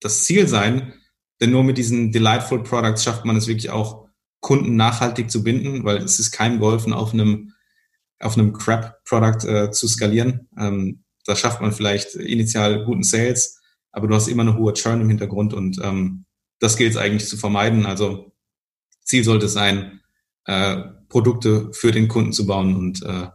[0.00, 0.92] das Ziel sein.
[1.40, 5.84] Denn nur mit diesen Delightful Products schafft man es wirklich auch, Kunden nachhaltig zu binden,
[5.84, 7.52] weil es ist keinem geholfen, auf einem,
[8.18, 10.48] auf einem Crap-Product äh, zu skalieren.
[10.58, 13.60] Ähm, da schafft man vielleicht initial guten Sales,
[13.92, 16.24] aber du hast immer eine hohe Churn im Hintergrund und ähm,
[16.58, 17.84] das gilt es eigentlich zu vermeiden.
[17.84, 18.32] Also
[19.04, 19.99] Ziel sollte es sein,
[20.46, 23.28] äh, Produkte für den Kunden zu bauen und, äh,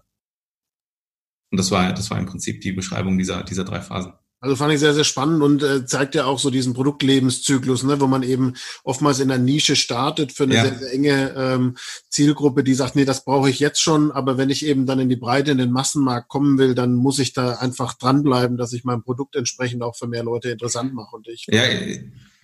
[1.51, 4.13] Und das war, das war im Prinzip die Beschreibung dieser, dieser drei Phasen.
[4.41, 7.99] Also fand ich sehr, sehr spannend und äh, zeigt ja auch so diesen Produktlebenszyklus, ne,
[7.99, 8.53] wo man eben
[8.83, 10.63] oftmals in der Nische startet für eine ja.
[10.65, 11.77] sehr, sehr enge ähm,
[12.09, 15.09] Zielgruppe, die sagt, nee, das brauche ich jetzt schon, aber wenn ich eben dann in
[15.09, 18.83] die Breite, in den Massenmarkt kommen will, dann muss ich da einfach dranbleiben, dass ich
[18.83, 21.15] mein Produkt entsprechend auch für mehr Leute interessant mache.
[21.15, 21.63] Und ich ja,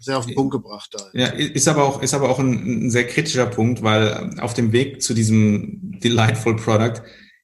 [0.01, 1.09] sehr auf den Punkt gebracht da.
[1.13, 4.71] Ja, ist aber auch, ist aber auch ein, ein sehr kritischer Punkt, weil auf dem
[4.71, 7.03] Weg zu diesem Delightful Product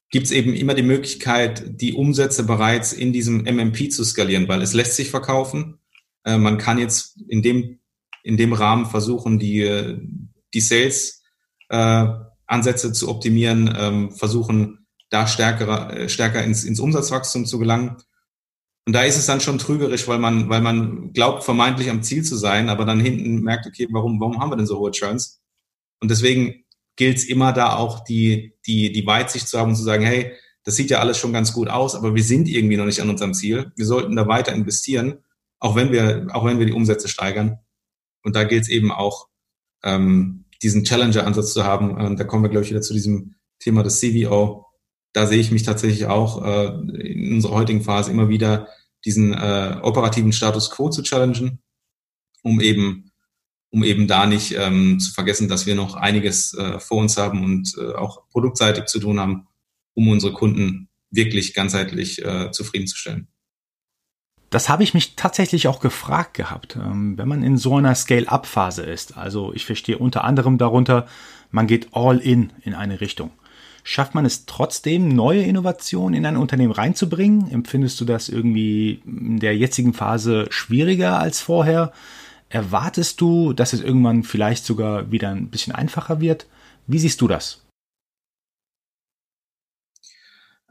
[0.09, 4.61] gibt es eben immer die Möglichkeit, die Umsätze bereits in diesem MMP zu skalieren, weil
[4.61, 5.79] es lässt sich verkaufen.
[6.23, 7.79] Äh, man kann jetzt in dem,
[8.23, 9.97] in dem Rahmen versuchen, die,
[10.53, 11.23] die Sales
[11.69, 12.07] äh,
[12.47, 17.97] Ansätze zu optimieren, ähm, versuchen, da stärker, äh, stärker ins, ins Umsatzwachstum zu gelangen.
[18.87, 22.23] Und da ist es dann schon trügerisch, weil man, weil man glaubt, vermeintlich am Ziel
[22.23, 25.41] zu sein, aber dann hinten merkt, okay, warum, warum haben wir denn so hohe Churns?
[25.99, 26.63] Und deswegen
[26.95, 30.31] gilt es immer da auch die, die, die Weitsicht zu haben und zu sagen, hey,
[30.63, 33.09] das sieht ja alles schon ganz gut aus, aber wir sind irgendwie noch nicht an
[33.09, 33.73] unserem Ziel.
[33.75, 35.17] Wir sollten da weiter investieren,
[35.59, 37.59] auch wenn wir, auch wenn wir die Umsätze steigern.
[38.23, 39.27] Und da gilt es eben auch,
[39.83, 41.91] ähm, diesen Challenger-Ansatz zu haben.
[41.91, 44.65] Und da kommen wir, glaube ich, wieder zu diesem Thema des CVO.
[45.11, 46.67] Da sehe ich mich tatsächlich auch äh,
[47.01, 48.69] in unserer heutigen Phase immer wieder
[49.07, 51.59] diesen äh, operativen Status quo zu challengen,
[52.43, 53.11] um eben
[53.69, 57.43] um eben da nicht ähm, zu vergessen, dass wir noch einiges äh, vor uns haben
[57.43, 59.47] und äh, auch produktseitig zu tun haben,
[59.93, 63.27] um unsere Kunden wirklich ganzheitlich äh, zufriedenzustellen.
[64.49, 68.83] Das habe ich mich tatsächlich auch gefragt gehabt, ähm, wenn man in so einer Scale-up-Phase
[68.83, 69.17] ist.
[69.17, 71.05] Also ich verstehe unter anderem darunter,
[71.51, 73.31] man geht all in in eine Richtung.
[73.89, 77.49] Schafft man es trotzdem, neue Innovationen in ein Unternehmen reinzubringen?
[77.49, 81.93] Empfindest du das irgendwie in der jetzigen Phase schwieriger als vorher?
[82.49, 86.47] Erwartest du, dass es irgendwann vielleicht sogar wieder ein bisschen einfacher wird?
[86.85, 87.65] Wie siehst du das?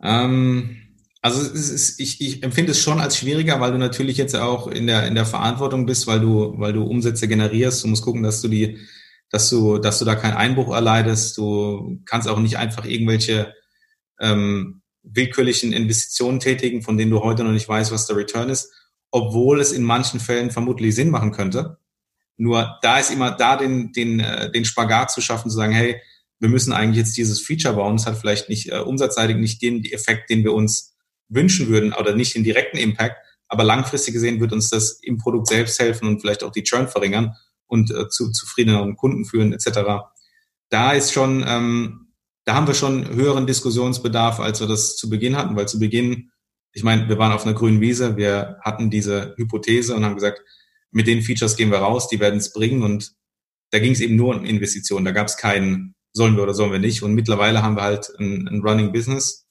[0.02, 0.76] Ähm,
[1.22, 4.86] also ist, ich, ich, empfinde es schon als schwieriger, weil du natürlich jetzt auch in
[4.86, 7.82] der, in der Verantwortung bist, weil du, weil du Umsätze generierst.
[7.82, 8.76] Du musst gucken, dass du die,
[9.30, 11.36] dass du, dass du da keinen Einbruch erleidest.
[11.36, 13.54] Du kannst auch nicht einfach irgendwelche
[14.20, 18.72] ähm, willkürlichen Investitionen tätigen, von denen du heute noch nicht weißt, was der Return ist
[19.10, 21.78] obwohl es in manchen Fällen vermutlich Sinn machen könnte.
[22.36, 26.00] Nur da ist immer da den, den, äh, den Spagat zu schaffen, zu sagen, hey,
[26.38, 27.96] wir müssen eigentlich jetzt dieses Feature bauen.
[27.96, 30.94] Es hat vielleicht nicht äh, umsatzseitig nicht den Effekt, den wir uns
[31.28, 33.16] wünschen würden oder nicht den direkten Impact,
[33.48, 36.88] aber langfristig gesehen wird uns das im Produkt selbst helfen und vielleicht auch die Churn
[36.88, 37.34] verringern
[37.66, 40.08] und äh, zu zufriedeneren Kunden führen etc.
[40.70, 42.12] Da ist schon, ähm,
[42.44, 46.30] da haben wir schon höheren Diskussionsbedarf, als wir das zu Beginn hatten, weil zu Beginn
[46.76, 50.42] ich meine, wir waren auf einer grünen Wiese, wir hatten diese Hypothese und haben gesagt,
[50.90, 53.14] mit den Features gehen wir raus, die werden es bringen und
[53.70, 56.72] da ging es eben nur um Investitionen, da gab es keinen, sollen wir oder sollen
[56.72, 59.46] wir nicht und mittlerweile haben wir halt ein, ein Running Business,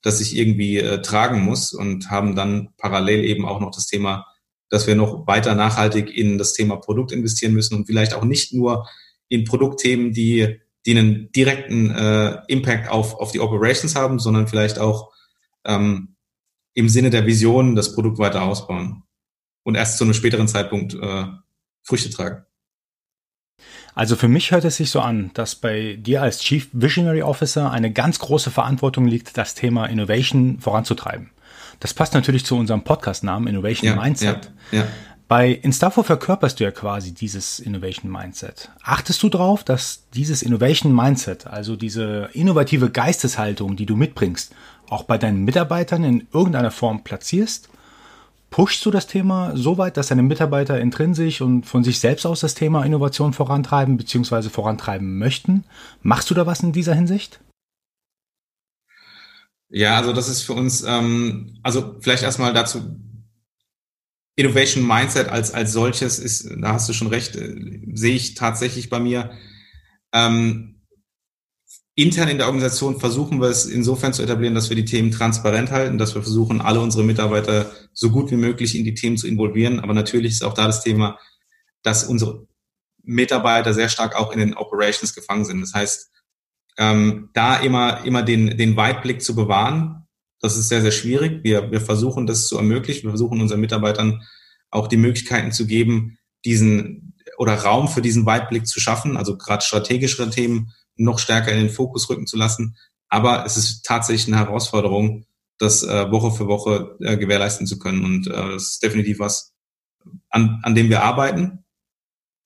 [0.00, 4.26] das sich irgendwie äh, tragen muss und haben dann parallel eben auch noch das Thema,
[4.74, 8.52] dass wir noch weiter nachhaltig in das Thema Produkt investieren müssen und vielleicht auch nicht
[8.52, 8.88] nur
[9.28, 14.80] in Produktthemen, die, die einen direkten äh, Impact auf, auf die Operations haben, sondern vielleicht
[14.80, 15.12] auch
[15.64, 16.16] ähm,
[16.74, 19.04] im Sinne der Vision das Produkt weiter ausbauen
[19.62, 21.26] und erst zu einem späteren Zeitpunkt äh,
[21.84, 22.44] Früchte tragen.
[23.94, 27.70] Also für mich hört es sich so an, dass bei dir als Chief Visionary Officer
[27.70, 31.30] eine ganz große Verantwortung liegt, das Thema Innovation voranzutreiben.
[31.80, 34.50] Das passt natürlich zu unserem Podcast-Namen Innovation ja, Mindset.
[34.70, 34.86] Ja, ja.
[35.26, 38.70] Bei Instafo verkörperst du ja quasi dieses Innovation Mindset.
[38.82, 44.54] Achtest du darauf, dass dieses Innovation Mindset, also diese innovative Geisteshaltung, die du mitbringst,
[44.88, 47.70] auch bei deinen Mitarbeitern in irgendeiner Form platzierst?
[48.50, 52.40] Pushst du das Thema so weit, dass deine Mitarbeiter intrinsisch und von sich selbst aus
[52.40, 54.50] das Thema Innovation vorantreiben bzw.
[54.50, 55.64] vorantreiben möchten?
[56.02, 57.40] Machst du da was in dieser Hinsicht?
[59.68, 63.00] Ja, also das ist für uns, ähm, also vielleicht erstmal dazu,
[64.36, 67.54] Innovation Mindset als, als solches ist, da hast du schon recht, äh,
[67.94, 69.32] sehe ich tatsächlich bei mir.
[70.12, 70.74] Ähm,
[71.96, 75.70] Intern in der Organisation versuchen wir es insofern zu etablieren, dass wir die Themen transparent
[75.70, 79.28] halten, dass wir versuchen, alle unsere Mitarbeiter so gut wie möglich in die Themen zu
[79.28, 79.78] involvieren.
[79.78, 81.20] Aber natürlich ist auch da das Thema,
[81.82, 82.48] dass unsere
[83.04, 85.60] Mitarbeiter sehr stark auch in den Operations gefangen sind.
[85.60, 86.10] Das heißt,
[86.78, 90.06] ähm, da immer, immer den, den Weitblick zu bewahren,
[90.40, 91.42] das ist sehr, sehr schwierig.
[91.42, 93.04] Wir, wir versuchen das zu ermöglichen.
[93.04, 94.22] Wir versuchen unseren Mitarbeitern
[94.70, 99.64] auch die Möglichkeiten zu geben, diesen oder Raum für diesen Weitblick zu schaffen, also gerade
[99.64, 102.76] strategischere Themen noch stärker in den Fokus rücken zu lassen.
[103.08, 105.26] Aber es ist tatsächlich eine Herausforderung,
[105.58, 108.04] das äh, Woche für Woche äh, gewährleisten zu können.
[108.04, 109.54] Und äh, ist definitiv was,
[110.30, 111.64] an, an dem wir arbeiten,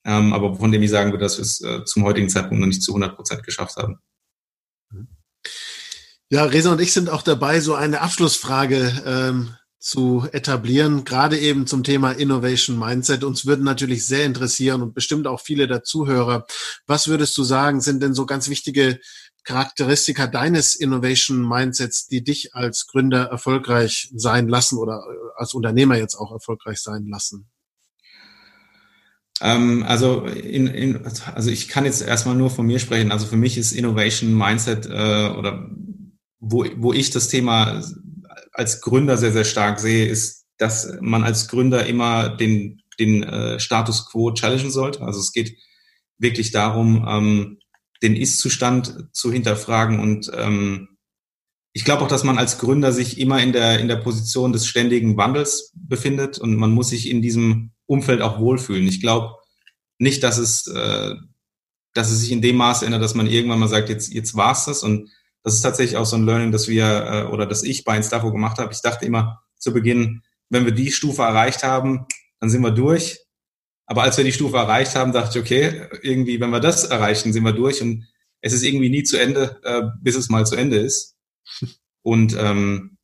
[0.05, 2.69] ähm, aber von dem ich sagen würde, dass wir es äh, zum heutigen Zeitpunkt noch
[2.69, 3.99] nicht zu 100 Prozent geschafft haben.
[6.31, 11.67] Ja, Resa und ich sind auch dabei, so eine Abschlussfrage ähm, zu etablieren, gerade eben
[11.67, 13.25] zum Thema Innovation Mindset.
[13.25, 16.47] Uns würden natürlich sehr interessieren und bestimmt auch viele der Zuhörer.
[16.87, 19.01] Was würdest du sagen, sind denn so ganz wichtige
[19.45, 25.97] Charakteristika deines Innovation Mindsets, die dich als Gründer erfolgreich sein lassen oder äh, als Unternehmer
[25.97, 27.49] jetzt auch erfolgreich sein lassen?
[29.41, 33.13] Ähm, also, in, in, also ich kann jetzt erstmal nur von mir sprechen.
[33.13, 35.71] Also für mich ist Innovation Mindset äh, oder
[36.41, 37.83] wo, wo ich das Thema
[38.53, 43.61] als Gründer sehr, sehr stark sehe, ist, dass man als Gründer immer den, den äh,
[43.61, 45.03] Status quo challengen sollte.
[45.03, 45.57] Also es geht
[46.19, 47.59] wirklich darum, ähm,
[48.03, 50.89] den Ist-Zustand zu hinterfragen und ähm,
[51.73, 54.67] ich glaube auch, dass man als Gründer sich immer in der, in der Position des
[54.67, 58.89] ständigen Wandels befindet und man muss sich in diesem Umfeld auch wohlfühlen.
[58.89, 59.35] Ich glaube
[59.99, 61.15] nicht, dass es, äh,
[61.95, 64.65] dass es sich in dem Maße ändert, dass man irgendwann mal sagt, jetzt, jetzt war's
[64.65, 65.11] das und
[65.49, 68.31] das ist tatsächlich auch so ein Learning, dass wir äh, oder dass ich bei Instafo
[68.31, 68.71] gemacht habe.
[68.71, 72.05] Ich dachte immer zu Beginn, wenn wir die Stufe erreicht haben,
[72.39, 73.19] dann sind wir durch.
[73.87, 77.33] Aber als wir die Stufe erreicht haben, dachte ich, okay, irgendwie, wenn wir das erreichen,
[77.33, 77.81] sind wir durch.
[77.81, 78.07] Und
[78.43, 81.17] es ist irgendwie nie zu Ende, äh, bis es mal zu Ende ist.
[82.03, 82.99] Und ähm,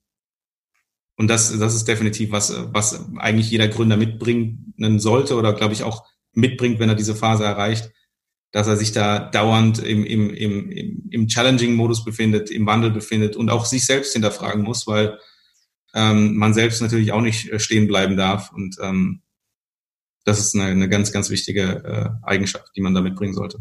[1.17, 5.83] und das, das ist definitiv was, was eigentlich jeder Gründer mitbringen sollte oder glaube ich
[5.83, 7.93] auch mitbringt, wenn er diese Phase erreicht,
[8.55, 13.51] dass er sich da dauernd im, im, im, im Challenging-Modus befindet, im Wandel befindet und
[13.51, 15.19] auch sich selbst hinterfragen muss, weil
[15.93, 18.53] ähm, man selbst natürlich auch nicht äh, stehen bleiben darf.
[18.53, 19.23] Und ähm,
[20.23, 21.63] das ist eine, eine ganz, ganz wichtige
[22.23, 23.59] äh, Eigenschaft, die man da mitbringen sollte.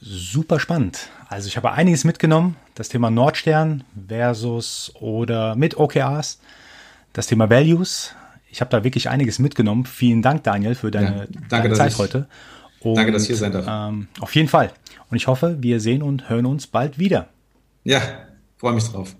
[0.00, 1.08] Super spannend.
[1.28, 2.54] Also ich habe einiges mitgenommen.
[2.76, 6.38] Das Thema Nordstern versus oder mit OKRs.
[7.12, 8.14] Das Thema Values,
[8.56, 9.84] ich habe da wirklich einiges mitgenommen.
[9.84, 12.26] Vielen Dank, Daniel, für deine, ja, danke, deine Zeit ich, heute.
[12.80, 13.66] Und, danke, dass ich hier sein darf.
[13.68, 14.72] Ähm, auf jeden Fall.
[15.10, 17.28] Und ich hoffe, wir sehen und hören uns bald wieder.
[17.84, 18.00] Ja,
[18.56, 19.14] freue mich drauf.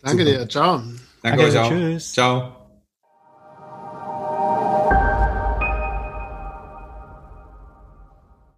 [0.00, 0.38] Danke Super.
[0.38, 0.48] dir.
[0.48, 0.76] Ciao.
[0.76, 1.70] Danke, danke euch auch.
[1.70, 2.12] Tschüss.
[2.12, 2.55] Ciao.